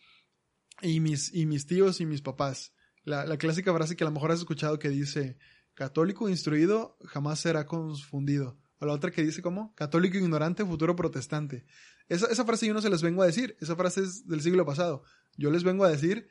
[0.81, 2.71] y mis, y mis tíos y mis papás.
[3.03, 5.37] La, la clásica frase que a lo mejor has escuchado que dice,
[5.79, 8.59] Católico instruido jamás será confundido.
[8.79, 11.65] O la otra que dice como católico ignorante, futuro protestante.
[12.09, 13.55] Esa, esa, frase yo no se les vengo a decir.
[13.61, 15.03] Esa frase es del siglo pasado.
[15.37, 16.27] Yo les vengo a decir,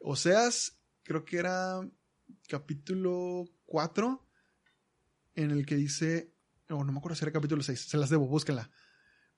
[0.00, 1.80] Oseas, creo que era
[2.46, 4.28] capítulo 4,
[5.34, 6.34] en el que dice,
[6.68, 8.70] o no me acuerdo si era capítulo 6, se las debo, búsquenla.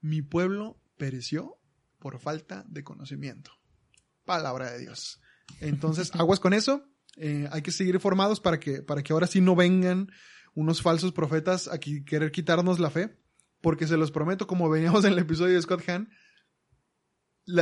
[0.01, 1.61] Mi pueblo pereció
[2.01, 3.53] por falta de conocimiento.
[4.25, 5.21] Palabra de Dios.
[5.61, 6.92] Entonces, aguas con eso.
[7.17, 10.11] Eh, hay que seguir formados para que, para que ahora sí no vengan
[10.55, 13.17] unos falsos profetas a querer quitarnos la fe,
[13.61, 16.11] porque se los prometo, como veníamos en el episodio de Scott Hahn,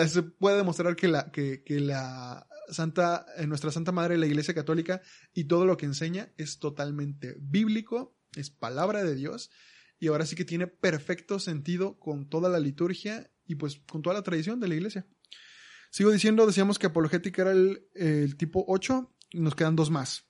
[0.09, 4.55] se puede demostrar que la, que, que la Santa, eh, nuestra Santa Madre, la Iglesia
[4.55, 5.01] Católica,
[5.33, 9.51] y todo lo que enseña es totalmente bíblico, es palabra de Dios,
[9.99, 14.15] y ahora sí que tiene perfecto sentido con toda la liturgia y pues con toda
[14.15, 15.07] la tradición de la Iglesia.
[15.91, 20.27] Sigo diciendo, decíamos que apologética era el, el tipo 8, nos quedan dos más.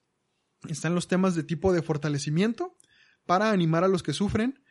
[0.69, 2.77] Están los temas de tipo de fortalecimiento
[3.27, 4.63] para animar a los que sufren.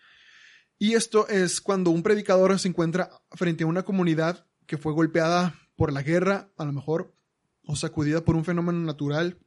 [0.78, 5.56] Y esto es cuando un predicador se encuentra frente a una comunidad que fue golpeada
[5.76, 7.16] por la guerra, a lo mejor,
[7.64, 9.40] o sacudida por un fenómeno natural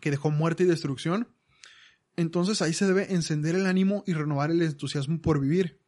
[0.00, 1.34] que dejó muerte y destrucción.
[2.16, 5.80] Entonces ahí se debe encender el ánimo y renovar el entusiasmo por vivir.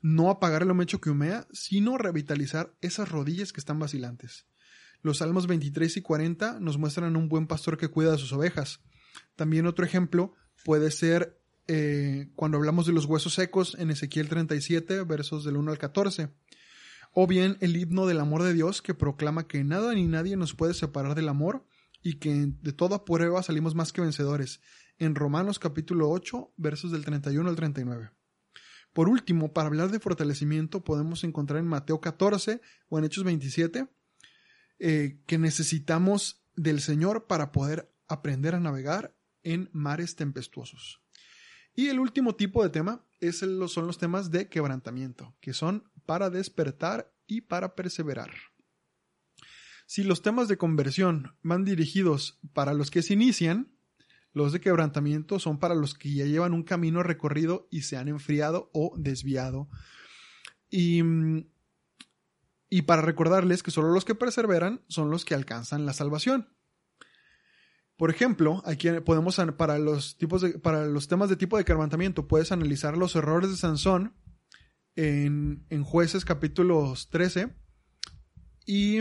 [0.00, 4.46] No apagar el homecho que humea, sino revitalizar esas rodillas que están vacilantes.
[5.02, 8.80] Los Salmos 23 y 40 nos muestran un buen pastor que cuida de sus ovejas.
[9.34, 10.32] También otro ejemplo
[10.64, 15.72] puede ser eh, cuando hablamos de los huesos secos en Ezequiel 37, versos del 1
[15.72, 16.28] al 14.
[17.12, 20.54] O bien el himno del amor de Dios que proclama que nada ni nadie nos
[20.54, 21.66] puede separar del amor
[22.00, 24.60] y que de toda prueba salimos más que vencedores.
[24.98, 28.10] En Romanos capítulo 8, versos del 31 al 39.
[28.92, 33.88] Por último, para hablar de fortalecimiento podemos encontrar en Mateo 14 o en Hechos 27
[34.84, 41.00] eh, que necesitamos del Señor para poder aprender a navegar en mares tempestuosos.
[41.72, 46.30] Y el último tipo de tema es son los temas de quebrantamiento, que son para
[46.30, 48.32] despertar y para perseverar.
[49.86, 53.70] Si los temas de conversión van dirigidos para los que se inician,
[54.32, 58.08] los de quebrantamiento son para los que ya llevan un camino recorrido y se han
[58.08, 59.68] enfriado o desviado.
[60.68, 61.02] Y,
[62.72, 66.48] y para recordarles que solo los que perseveran son los que alcanzan la salvación.
[67.98, 72.50] Por ejemplo, aquí podemos para los tipos para los temas de tipo de quebrantamiento puedes
[72.50, 74.16] analizar los errores de Sansón
[74.96, 77.54] en, en Jueces capítulos 13
[78.64, 79.00] y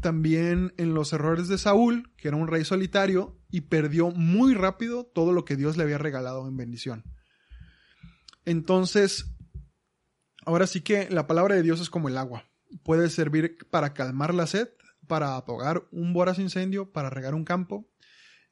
[0.00, 5.04] también en los errores de Saúl, que era un rey solitario y perdió muy rápido
[5.04, 7.04] todo lo que Dios le había regalado en bendición.
[8.44, 9.32] Entonces,
[10.44, 12.48] ahora sí que la palabra de Dios es como el agua.
[12.82, 14.68] Puede servir para calmar la sed,
[15.06, 17.88] para apagar un voraz incendio, para regar un campo,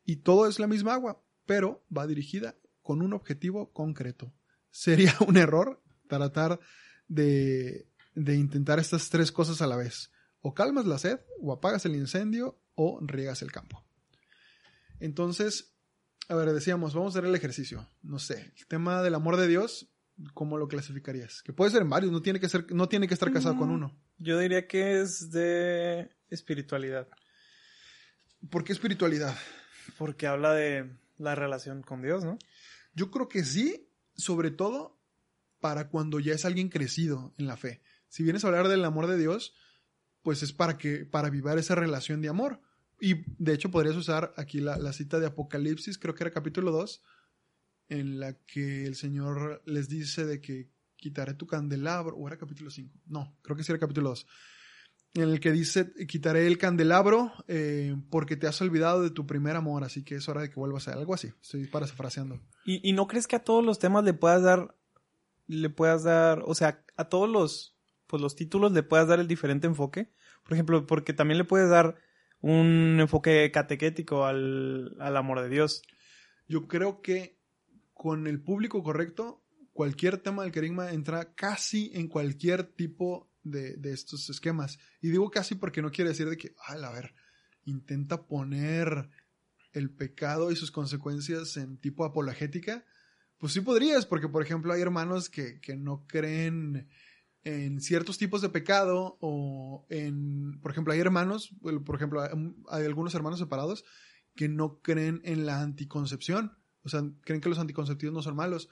[0.05, 4.33] y todo es la misma agua, pero va dirigida con un objetivo concreto.
[4.71, 6.61] Sería un error tratar
[7.09, 10.11] de, de intentar estas tres cosas a la vez
[10.43, 13.85] o calmas la sed, o apagas el incendio, o riegas el campo.
[14.99, 15.75] Entonces,
[16.29, 17.89] a ver, decíamos, vamos a hacer el ejercicio.
[18.03, 19.91] No sé, el tema del amor de Dios,
[20.35, 21.43] ¿cómo lo clasificarías?
[21.43, 23.71] Que puede ser en varios, no tiene que, ser, no tiene que estar casado con
[23.71, 23.99] uno.
[24.23, 27.09] Yo diría que es de espiritualidad.
[28.51, 29.35] ¿Por qué espiritualidad?
[29.97, 32.39] Porque habla de la relación con Dios, ¿no?
[32.95, 35.01] Yo creo que sí, sobre todo
[35.59, 37.81] para cuando ya es alguien crecido en la fe.
[38.09, 39.55] Si vienes a hablar del amor de Dios,
[40.23, 42.61] pues es para que, para vivir esa relación de amor.
[43.01, 47.03] Y de hecho podrías usar aquí la, cita de Apocalipsis, creo que era capítulo 2,
[47.89, 50.69] en la que el Señor les dice de que
[51.01, 54.27] quitaré tu candelabro, o era capítulo 5, no, creo que sí era capítulo 2,
[55.15, 59.57] en el que dice, quitaré el candelabro eh, porque te has olvidado de tu primer
[59.57, 62.41] amor, así que es hora de que vuelvas a algo así, estoy parafraseando.
[62.65, 64.77] ¿Y, ¿Y no crees que a todos los temas le puedas dar,
[65.49, 67.75] le puedas dar, o sea, a todos los
[68.11, 70.11] pues los títulos le puedas dar el diferente enfoque.
[70.43, 71.95] Por ejemplo, porque también le puedes dar
[72.41, 75.83] un enfoque catequético al, amor de Dios.
[76.49, 77.39] Yo creo que
[77.95, 79.40] con el público correcto,
[79.81, 84.79] cualquier tema del carisma entra casi en cualquier tipo de, estos esquemas.
[85.01, 87.15] Y digo casi porque no quiere decir de que, a ver,
[87.65, 89.09] intenta poner
[89.73, 92.85] el pecado y sus consecuencias en tipo apologética.
[93.39, 96.87] Pues sí podrías, porque por ejemplo hay hermanos que, que no creen
[97.45, 101.55] en ciertos tipos de pecado o en, por ejemplo, hay hermanos,
[101.87, 103.87] por ejemplo, hay algunos hermanos separados
[104.37, 106.60] que no creen en la anticoncepción.
[106.83, 108.69] O sea, creen que los anticonceptivos no son malos.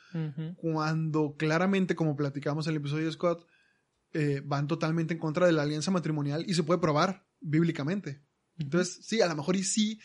[0.56, 3.46] Cuando claramente, como platicamos en el episodio de Scott,
[4.12, 8.22] eh, van totalmente en contra de la alianza matrimonial y se puede probar bíblicamente.
[8.59, 10.00] Entonces, sí, a lo mejor y sí,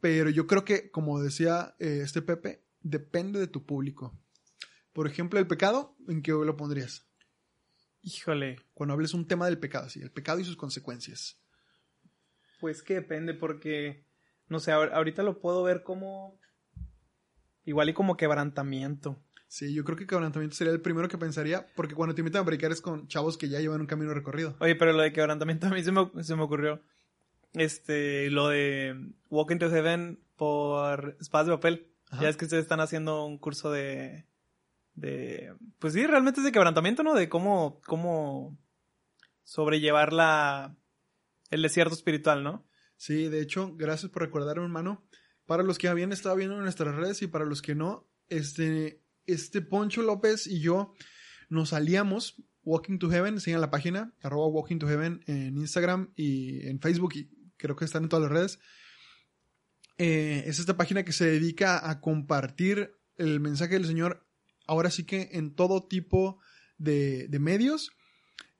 [0.00, 4.16] pero yo creo que, como decía eh, este Pepe, depende de tu público.
[4.92, 7.08] Por ejemplo, el pecado, ¿en qué lo pondrías?
[8.02, 8.56] Híjole.
[8.74, 11.40] Cuando hables un tema del pecado, sí, el pecado y sus consecuencias.
[12.60, 14.06] Pues que depende, porque,
[14.48, 16.38] no sé, ahorita lo puedo ver como.
[17.64, 19.18] Igual y como quebrantamiento.
[19.48, 22.44] Sí, yo creo que quebrantamiento sería el primero que pensaría, porque cuando te invitan a
[22.44, 24.56] predicar es con chavos que ya llevan un camino recorrido.
[24.60, 26.80] Oye, pero lo de quebrantamiento a mí se me, se me ocurrió.
[27.52, 31.88] Este, lo de Walk into Heaven por espadas de papel.
[32.20, 34.26] Ya es que ustedes están haciendo un curso de
[34.94, 37.14] de pues sí, realmente es de quebrantamiento, ¿no?
[37.14, 38.58] De cómo cómo
[39.44, 40.76] sobrellevar la
[41.50, 42.66] el desierto espiritual, ¿no?
[42.96, 45.02] Sí, de hecho, gracias por recordar, hermano.
[45.52, 49.04] Para los que habían estado viendo en nuestras redes y para los que no, este
[49.26, 50.94] este Poncho López y yo
[51.50, 56.66] nos salíamos Walking to Heaven, sigan la página, arroba Walking to Heaven en Instagram y
[56.66, 58.60] en Facebook y creo que están en todas las redes.
[59.98, 64.26] Eh, es esta página que se dedica a compartir el mensaje del Señor
[64.66, 66.40] ahora sí que en todo tipo
[66.78, 67.90] de, medios.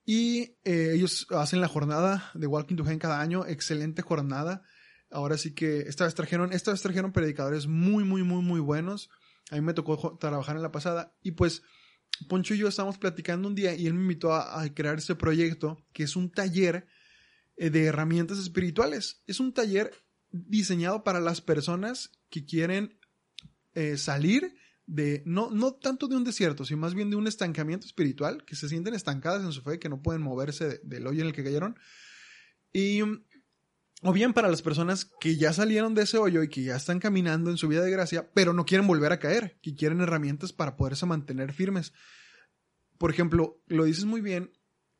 [0.05, 4.61] Y eh, ellos hacen la jornada de Walking to Heaven cada año, excelente jornada.
[5.13, 9.09] Ahora sí que esta vez trajeron, esta vez trajeron predicadores muy, muy, muy, muy buenos.
[9.51, 11.15] A mí me tocó trabajar en la pasada.
[11.21, 11.61] Y pues
[12.27, 15.85] Poncho y yo estábamos platicando un día y él me invitó a, crear este proyecto,
[15.93, 16.87] que es un taller
[17.57, 19.21] eh, de herramientas espirituales.
[19.27, 19.91] Es un taller
[20.31, 22.99] diseñado para las personas que quieren
[23.73, 24.55] eh, salir
[24.85, 28.55] de, no, no tanto de un desierto, sino más bien de un estancamiento espiritual, que
[28.55, 31.43] se sienten estancadas en su fe, que no pueden moverse del hoyo en el que
[31.43, 31.77] cayeron.
[32.71, 33.01] Y,
[34.03, 36.99] o bien para las personas que ya salieron de ese hoyo y que ya están
[36.99, 40.51] caminando en su vida de gracia, pero no quieren volver a caer, que quieren herramientas
[40.51, 41.93] para poderse mantener firmes.
[42.97, 44.51] Por ejemplo, lo dices muy bien,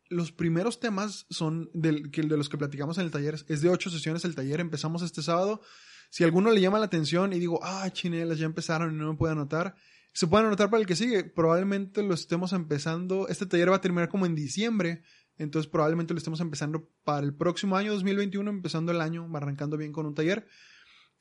[0.10, 3.44] los primeros temas son del, que de los que platicamos en el taller.
[3.48, 4.60] Es de ocho sesiones el taller.
[4.60, 5.62] Empezamos este sábado.
[6.10, 9.18] Si alguno le llama la atención y digo, ah, chinelas, ya empezaron y no me
[9.18, 9.76] puede anotar,
[10.14, 11.24] se pueden anotar para el que sigue.
[11.24, 13.28] Probablemente lo estemos empezando.
[13.28, 15.04] Este taller va a terminar como en diciembre.
[15.38, 19.92] Entonces probablemente lo estemos empezando para el próximo año 2021, empezando el año, arrancando bien
[19.92, 20.48] con un taller.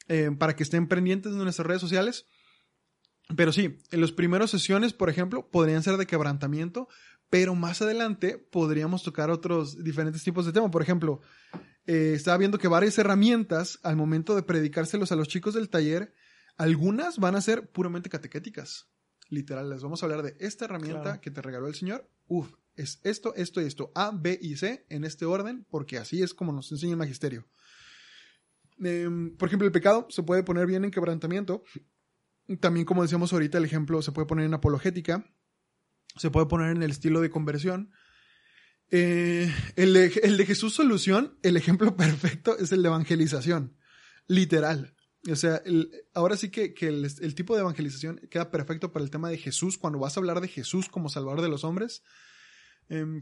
[0.09, 2.27] Eh, para que estén pendientes de nuestras redes sociales.
[3.37, 6.89] Pero sí, en las primeras sesiones, por ejemplo, podrían ser de quebrantamiento,
[7.31, 10.71] pero más adelante podríamos tocar otros diferentes tipos de temas.
[10.71, 11.21] Por ejemplo,
[11.87, 16.13] eh, estaba viendo que varias herramientas al momento de predicárselos a los chicos del taller,
[16.57, 18.89] algunas van a ser puramente catequéticas.
[19.29, 22.11] Literal, les vamos a hablar de esta herramienta que te regaló el Señor.
[22.27, 23.93] Uf, es esto, esto y esto.
[23.95, 27.47] A, B y C en este orden, porque así es como nos enseña el magisterio.
[28.83, 31.63] Em, por ejemplo, el pecado se puede poner bien en quebrantamiento.
[32.61, 35.25] También, como decíamos ahorita, el ejemplo se puede poner en apologética.
[36.17, 37.93] Se puede poner en el estilo de conversión.
[38.91, 43.77] Eh, el, de, Jesús Solución, el ejemplo perfecto es el de evangelización.
[44.27, 44.95] Literal.
[45.31, 45.63] O sea,
[46.15, 49.79] ahora sí que, el, el, tipo de evangelización queda perfecto para el tema de Jesús.
[49.79, 52.03] Cuando vas a hablar de Jesús como Salvador de los hombres,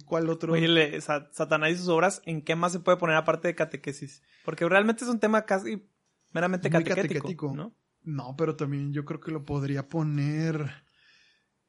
[0.04, 0.52] ¿Cuál otro?
[0.52, 4.22] Oye, Satanás y sus obras, ¿en qué más se puede poner aparte de catequesis?
[4.44, 5.86] Porque realmente es un tema casi
[6.32, 7.74] meramente catequético, ¿no?
[8.02, 10.84] No, pero también yo creo que lo podría poner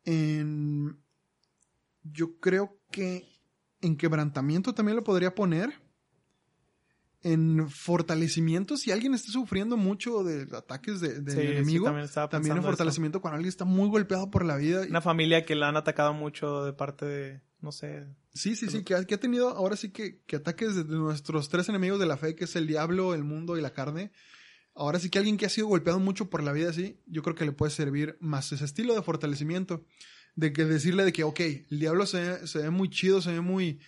[0.06, 0.98] en...
[2.04, 3.28] Yo creo que
[3.82, 5.72] en quebrantamiento también lo podría poner.
[7.24, 11.86] En fortalecimiento, si alguien está sufriendo mucho de ataques de, de enemigo,
[12.32, 14.82] también, en fortalecimiento cuando alguien está muy golpeado por la vida.
[14.90, 18.08] Una familia que la han atacado mucho de parte de, no sé.
[18.34, 22.06] Sí, sí, sí, que ha, tenido ahora sí que, ataques de nuestros tres enemigos de
[22.06, 24.12] la fe, que es el diablo, el mundo y la carne.
[24.74, 27.36] Ahora sí que alguien que ha sido golpeado mucho por la vida así, yo creo
[27.36, 29.86] que le puede servir más ese estilo de fortalecimiento.
[30.34, 33.42] De que decirle de que, ok, el diablo se, se ve muy chido, se ve
[33.42, 33.82] muy,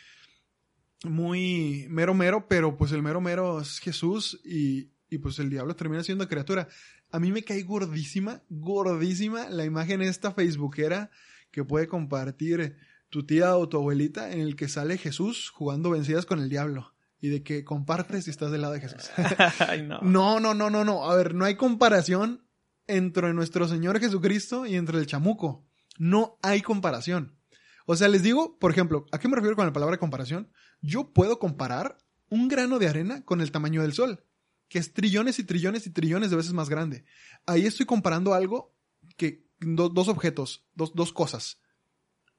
[1.05, 5.75] muy mero mero, pero pues el mero mero es Jesús y, y pues el diablo
[5.75, 6.67] termina siendo criatura.
[7.11, 11.11] A mí me cae gordísima, gordísima la imagen esta facebookera
[11.49, 12.75] que puede compartir
[13.13, 16.95] tu tía o tu abuelita en el que sale Jesús jugando vencidas con el diablo
[17.21, 19.11] y de que compartes si estás del lado de Jesús.
[19.87, 20.01] no.
[20.01, 21.09] no, no, no, no, no.
[21.09, 22.43] A ver, no hay comparación
[22.87, 25.63] entre nuestro Señor Jesucristo y entre el chamuco.
[25.99, 27.37] No hay comparación.
[27.85, 30.51] O sea, les digo, por ejemplo, ¿a qué me refiero con la palabra comparación?
[30.81, 31.99] Yo puedo comparar
[32.29, 34.25] un grano de arena con el tamaño del sol,
[34.69, 37.05] que es trillones y trillones y trillones de veces más grande.
[37.45, 38.75] Ahí estoy comparando algo
[39.17, 41.59] que, dos objetos, dos, dos cosas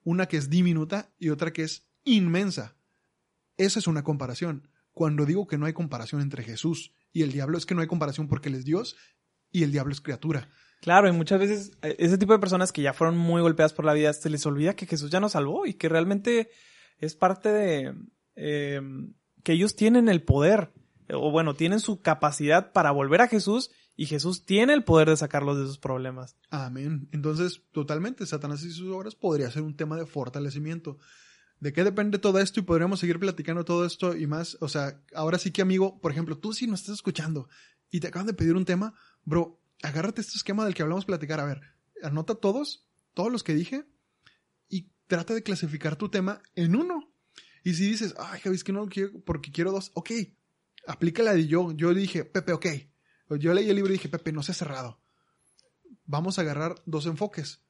[0.04, 2.76] una que es diminuta y otra que es inmensa.
[3.56, 4.68] Esa es una comparación.
[4.92, 7.88] Cuando digo que no hay comparación entre Jesús y el diablo, es que no hay
[7.88, 8.96] comparación porque Él es Dios
[9.50, 10.48] y el diablo es criatura.
[10.80, 13.84] Claro, y muchas veces eh, ese tipo de personas que ya fueron muy golpeadas por
[13.84, 16.50] la vida, se les olvida que Jesús ya nos salvó y que realmente
[16.98, 17.94] es parte de
[18.36, 20.72] em, que ellos tienen el poder,
[21.10, 25.16] o bueno, tienen su capacidad para volver a Jesús y Jesús tiene el poder de
[25.16, 26.36] sacarlos de esos problemas.
[26.50, 27.08] Amén.
[27.12, 30.98] Entonces, totalmente, Satanás y sus obras podría ser un tema de fortalecimiento.
[31.60, 32.60] ¿De qué depende todo esto?
[32.60, 34.56] Y podríamos seguir platicando todo esto y más.
[34.60, 37.48] O sea, ahora sí que, amigo, por ejemplo, tú si nos estás escuchando
[37.90, 41.38] y te acaban de pedir un tema, bro, agárrate este esquema del que hablamos platicar.
[41.38, 41.60] A ver,
[42.02, 43.84] anota todos, todos los que dije,
[44.68, 47.14] y trata de clasificar tu tema en uno.
[47.62, 50.10] Y si dices, ay, Javi, es que no lo quiero porque quiero dos, ok,
[50.86, 51.70] aplícala de yo.
[51.72, 52.66] Yo dije, Pepe, ok,
[53.30, 55.00] yo leí el libro y dije, Pepe, no se ha cerrado.
[56.04, 57.60] Vamos a agarrar dos enfoques.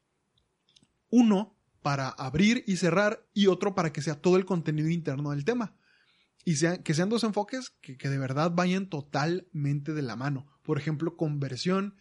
[1.11, 5.45] Uno para abrir y cerrar y otro para que sea todo el contenido interno del
[5.45, 5.77] tema.
[6.45, 10.47] Y que sean dos enfoques que, de verdad vayan totalmente de la mano.
[10.63, 11.97] Por ejemplo, conversión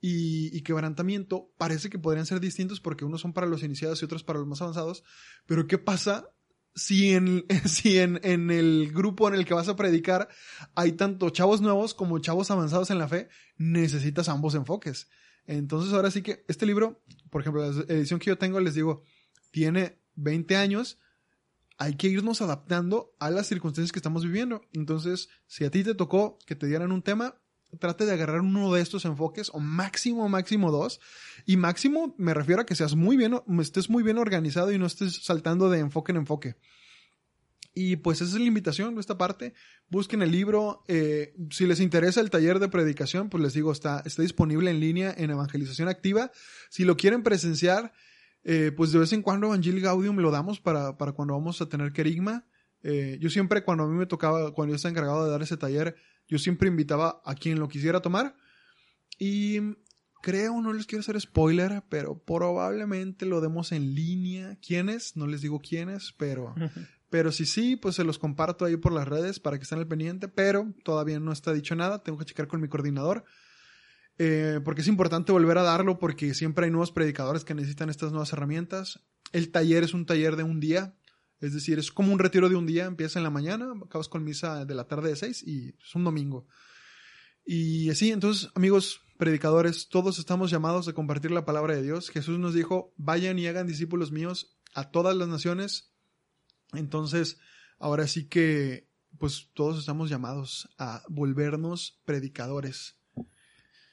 [0.00, 4.04] y, y, quebrantamiento parece que podrían ser distintos porque unos son para los iniciados y
[4.04, 5.04] otros para los más avanzados.
[5.46, 6.28] Pero ¿qué pasa
[6.74, 10.28] si en, si en, en, el grupo en el que vas a predicar
[10.74, 15.08] hay tanto chavos nuevos como chavos avanzados en la fe, necesitas ambos enfoques.
[15.46, 19.02] Entonces ahora sí que este libro, por ejemplo, la edición que yo tengo, les digo,
[19.50, 20.98] tiene 20 años,
[21.76, 24.62] hay que irnos adaptando a las circunstancias que estamos viviendo.
[24.72, 27.40] Entonces, si a ti te tocó que te dieran un tema,
[27.78, 31.00] trate de agarrar uno de estos enfoques o máximo, máximo dos.
[31.46, 34.86] Y máximo me refiero a que seas muy bien, estés muy bien organizado y no
[34.86, 36.56] estés saltando de enfoque en enfoque.
[37.74, 39.52] Y pues esa es la invitación de esta parte.
[39.88, 40.84] Busquen el libro.
[40.86, 44.78] Eh, si les interesa el taller de predicación, pues les digo, está, está disponible en
[44.78, 46.30] línea en Evangelización Activa.
[46.70, 47.92] Si lo quieren presenciar,
[48.44, 51.68] eh, pues de vez en cuando Evangel Gaudium lo damos para, para cuando vamos a
[51.68, 52.46] tener querigma.
[52.84, 55.56] Eh, yo siempre, cuando a mí me tocaba, cuando yo estaba encargado de dar ese
[55.56, 55.96] taller,
[56.28, 58.36] yo siempre invitaba a quien lo quisiera tomar.
[59.18, 59.60] Y
[60.22, 64.56] creo, no les quiero hacer spoiler, pero probablemente lo demos en línea.
[64.56, 65.16] ¿Quiénes?
[65.16, 66.54] No les digo quiénes, pero,
[67.14, 69.86] Pero si sí, pues se los comparto ahí por las redes para que estén al
[69.86, 73.24] pendiente, pero todavía no está dicho nada, tengo que checar con mi coordinador.
[74.18, 78.10] Eh, porque es importante volver a darlo porque siempre hay nuevos predicadores que necesitan estas
[78.10, 79.04] nuevas herramientas.
[79.30, 80.96] El taller es un taller de un día,
[81.44, 84.24] es decir, es como un retiro de un día, empieza en la mañana, acabas con
[84.24, 86.46] misa de la tarde de seis y es un domingo.
[87.44, 92.08] Y así, entonces, amigos predicadores, todos estamos llamados a compartir la palabra de Dios.
[92.08, 95.92] Jesús nos dijo, vayan y hagan discípulos míos a todas las naciones.
[96.72, 97.38] Entonces,
[97.78, 98.88] ahora sí que,
[99.18, 102.98] pues todos estamos llamados a volvernos predicadores.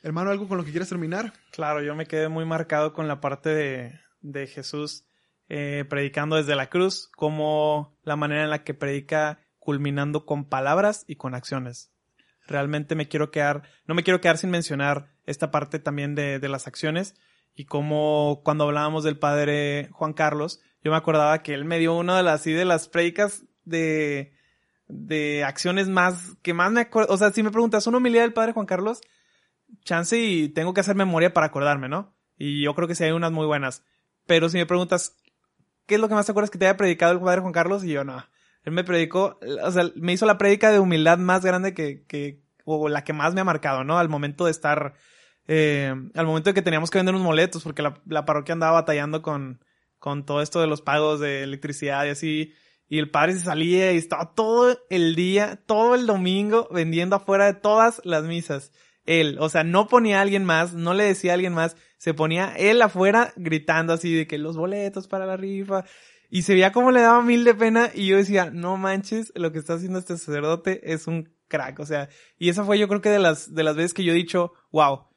[0.02, 1.34] Hermano, ¿algo con lo que quieras terminar?
[1.52, 5.06] Claro, yo me quedé muy marcado con la parte de, de Jesús
[5.54, 11.04] eh, predicando desde la cruz, como la manera en la que predica culminando con palabras
[11.08, 11.92] y con acciones.
[12.48, 16.48] Realmente me quiero quedar, no me quiero quedar sin mencionar esta parte también de, de
[16.48, 17.16] las acciones
[17.54, 21.98] y como cuando hablábamos del padre Juan Carlos, yo me acordaba que él me dio
[21.98, 24.32] una de las, así de las predicas de,
[24.88, 28.32] de acciones más, que más me acuerdo, o sea, si me preguntas una humildad del
[28.32, 29.02] padre Juan Carlos,
[29.84, 32.16] chance y tengo que hacer memoria para acordarme, ¿no?
[32.38, 33.84] Y yo creo que sí hay unas muy buenas.
[34.26, 35.18] Pero si me preguntas,
[35.92, 37.84] ¿qué es lo que más te acuerdas que te haya predicado el padre Juan Carlos?
[37.84, 38.26] Y yo, no.
[38.64, 42.42] Él me predicó, o sea, me hizo la prédica de humildad más grande que, que,
[42.64, 44.00] o la que más me ha marcado, ¿no?
[44.00, 44.94] Al momento de estar,
[45.48, 48.72] eh, al momento de que teníamos que vender unos boletos, porque la, la parroquia andaba
[48.72, 49.66] batallando con,
[50.00, 52.54] con todo esto de los pagos de electricidad y así.
[52.88, 57.48] Y el padre se salía y estaba todo el día, todo el domingo vendiendo afuera
[57.48, 58.72] de todas las misas
[59.06, 59.38] él.
[59.40, 62.54] O sea, no ponía a alguien más, no le decía a alguien más, se ponía
[62.58, 65.86] él afuera gritando así de que los boletos para la rifa.
[66.30, 69.52] Y se veía como le daba mil de pena y yo decía, no manches, lo
[69.52, 71.80] que está haciendo este sacerdote es un crack.
[71.80, 74.14] O sea, y esa fue yo creo que de las, de las veces que yo
[74.14, 75.08] he dicho, wow,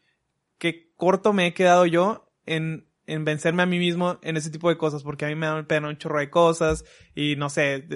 [0.59, 4.69] qué corto me he quedado yo en, en vencerme a mí mismo en ese tipo
[4.69, 6.85] de cosas, porque a mí me da pena un chorro de cosas
[7.15, 7.86] y no sé,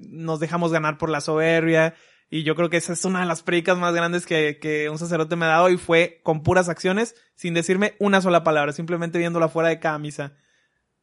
[0.00, 1.94] nos dejamos ganar por la soberbia
[2.30, 4.98] y yo creo que esa es una de las predicas más grandes que, que un
[4.98, 9.18] sacerdote me ha dado y fue con puras acciones, sin decirme una sola palabra, simplemente
[9.18, 10.36] viéndola fuera de cada misa,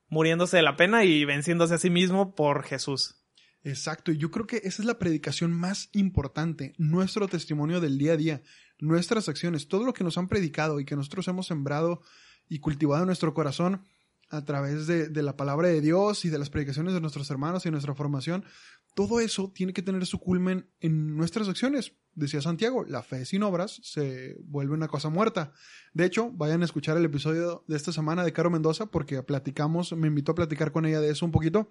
[0.07, 3.15] muriéndose de la pena y venciéndose a sí mismo por Jesús.
[3.63, 8.13] Exacto, y yo creo que esa es la predicación más importante, nuestro testimonio del día
[8.13, 8.41] a día,
[8.79, 12.01] nuestras acciones, todo lo que nos han predicado y que nosotros hemos sembrado
[12.47, 13.83] y cultivado en nuestro corazón
[14.29, 17.65] a través de, de la palabra de Dios y de las predicaciones de nuestros hermanos
[17.65, 18.45] y nuestra formación,
[18.97, 21.93] todo eso tiene que tener su culmen en nuestras acciones.
[22.15, 25.53] Decía Santiago, la fe sin obras se vuelve una cosa muerta.
[25.93, 29.93] De hecho, vayan a escuchar el episodio de esta semana de Caro Mendoza porque platicamos,
[29.93, 31.69] me invitó a platicar con ella de eso un poquito.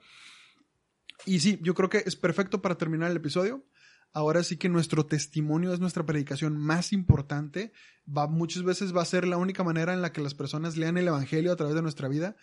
[1.24, 3.64] Y sí, yo creo que es perfecto para terminar el episodio.
[4.12, 7.72] Ahora sí que nuestro testimonio es nuestra predicación más importante.
[8.06, 10.96] Va, muchas veces va a ser la única manera en la que las personas lean
[10.96, 12.36] el Evangelio a través de nuestra vida.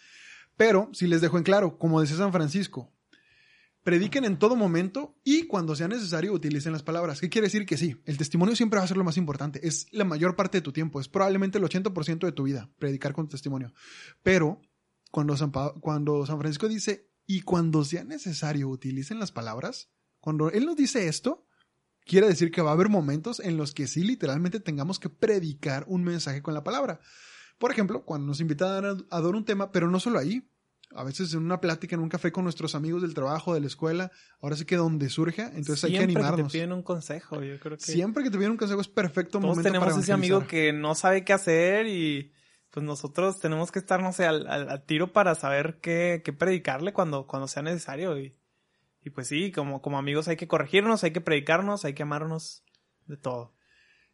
[0.58, 2.93] Pero, si les dejo en claro, como decía San Francisco,
[3.84, 7.20] prediquen en todo momento y cuando sea necesario utilicen las palabras.
[7.20, 7.66] ¿Qué quiere decir?
[7.66, 9.66] Que sí, el testimonio siempre va a ser lo más importante.
[9.68, 13.14] Es la mayor parte de tu tiempo, es probablemente el 80% de tu vida, predicar
[13.14, 13.74] con testimonio.
[14.24, 14.62] Pero
[15.12, 21.08] cuando San, Francisco dice, y cuando sea necesario utilicen las palabras, cuando él nos dice
[21.08, 21.46] esto,
[22.06, 25.86] quiere decir que va a haber momentos en los que sí literalmente tengamos que predicar
[25.88, 27.00] un mensaje con la palabra.
[27.60, 30.50] Por ejemplo, cuando nos invitan a dar un tema, pero no solo ahí,
[30.96, 33.68] a veces en una plática, en un café con nuestros amigos del trabajo, de la
[33.68, 34.12] escuela,
[34.42, 36.30] ahora sí que donde surja, entonces hay que animarnos.
[36.36, 37.84] Siempre que te piden un consejo, yo creo que...
[37.84, 40.96] Siempre que te piden un consejo es perfecto Todos momento tenemos ese amigo que no
[40.96, 42.32] sabe qué hacer y
[42.70, 47.28] pues nosotros tenemos que estar, no sé, al, tiro para saber qué, qué, predicarle cuando,
[47.28, 48.36] cuando sea necesario y,
[49.04, 52.64] y pues sí, como, como amigos hay que corregirnos, hay que predicarnos, hay que amarnos
[53.06, 53.54] de todo.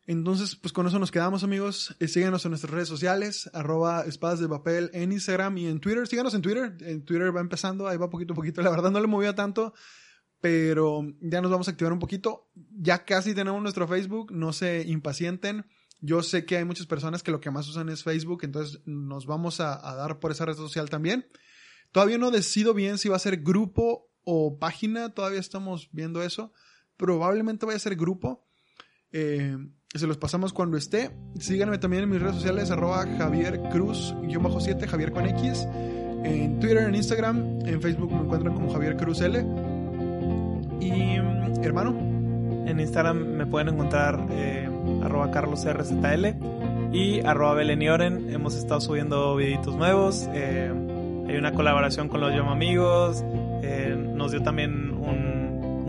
[0.09, 1.95] Entonces, pues con eso nos quedamos, amigos.
[1.99, 6.07] Eh, síganos en nuestras redes sociales, arroba espadas de papel en Instagram y en Twitter.
[6.07, 6.75] Síganos en Twitter.
[6.79, 8.63] En Twitter va empezando, ahí va poquito a poquito.
[8.63, 9.75] La verdad no le movía tanto,
[10.41, 12.49] pero ya nos vamos a activar un poquito.
[12.55, 15.67] Ya casi tenemos nuestro Facebook, no se impacienten.
[16.01, 19.27] Yo sé que hay muchas personas que lo que más usan es Facebook, entonces nos
[19.27, 21.27] vamos a, a dar por esa red social también.
[21.91, 26.51] Todavía no decido bien si va a ser grupo o página, todavía estamos viendo eso.
[26.97, 28.47] Probablemente vaya a ser grupo.
[29.11, 29.55] Eh,
[29.93, 31.11] se los pasamos cuando esté.
[31.39, 34.13] Síganme también en mis redes sociales, arroba Javier Cruz,
[34.59, 35.67] 7, Javier con X.
[36.23, 39.45] En Twitter, en Instagram, en Facebook me encuentran como Javier Cruz L.
[40.79, 41.19] Y
[41.65, 41.97] hermano.
[42.67, 44.69] En Instagram me pueden encontrar eh,
[45.03, 46.35] arroba Carlos RZL
[46.93, 48.29] y arroba Belenioren.
[48.31, 50.27] Hemos estado subiendo videitos nuevos.
[50.33, 50.71] Eh,
[51.27, 53.23] hay una colaboración con los Llamo Amigos.
[53.63, 54.98] Eh, nos dio también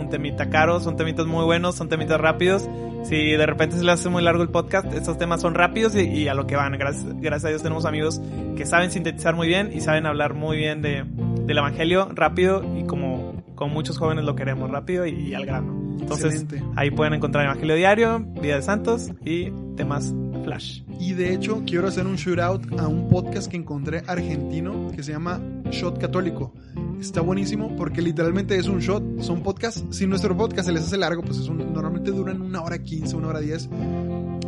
[0.01, 0.81] un, temita caro.
[0.81, 2.68] Son temitas muy buenos, son temitas rápidos
[3.05, 6.28] si de repente se le hace muy largo el podcast, estos temas son rápidos y,
[6.28, 6.72] a lo que van.
[6.72, 8.20] Gracias, gracias a Dios tenemos amigos
[8.56, 11.05] que saben sintetizar muy bien y saben hablar muy bien de,
[11.47, 15.97] del Evangelio rápido y como, como muchos jóvenes lo queremos, rápido y, al grano.
[16.01, 16.72] Entonces, Excelente.
[16.77, 20.14] ahí pueden encontrar Evangelio Diario, Vida de Santos y temas
[20.44, 20.82] Flash.
[20.98, 25.12] Y de hecho, quiero hacer un shootout a un podcast que encontré argentino que se
[25.12, 25.40] llama
[25.70, 26.55] Shot Católico.
[27.01, 29.22] Está buenísimo porque literalmente es un shot.
[29.22, 29.82] Son podcasts.
[29.90, 33.16] Si nuestro podcast se les hace largo, pues es un, normalmente duran una hora quince,
[33.16, 33.68] una hora diez.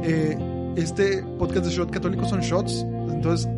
[0.03, 0.37] Eh,
[0.77, 2.85] este podcast de Shot Católico son shots.
[3.11, 3.49] Entonces,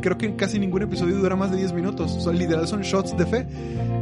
[0.00, 2.10] creo que casi ningún episodio dura más de 10 minutos.
[2.22, 3.46] Son literal, son shots de fe.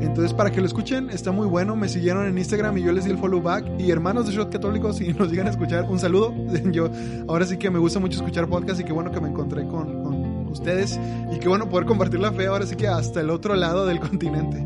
[0.01, 1.77] Entonces, para que lo escuchen, está muy bueno.
[1.77, 3.67] Me siguieron en Instagram y yo les di el follow back.
[3.79, 6.35] Y hermanos de Shot Católico, si nos llegan a escuchar, un saludo.
[6.73, 6.89] Yo,
[7.29, 10.03] ahora sí que me gusta mucho escuchar podcast y qué bueno que me encontré con,
[10.03, 10.99] con ustedes.
[11.33, 14.01] Y qué bueno poder compartir la fe ahora sí que hasta el otro lado del
[14.09, 14.65] continente.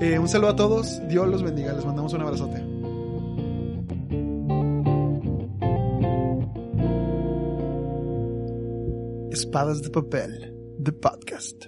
[0.00, 1.00] Eh, un saludo a todos.
[1.08, 1.72] Dios los bendiga.
[1.72, 2.64] Les mandamos un abrazote.
[9.30, 11.66] Espadas de papel, the podcast.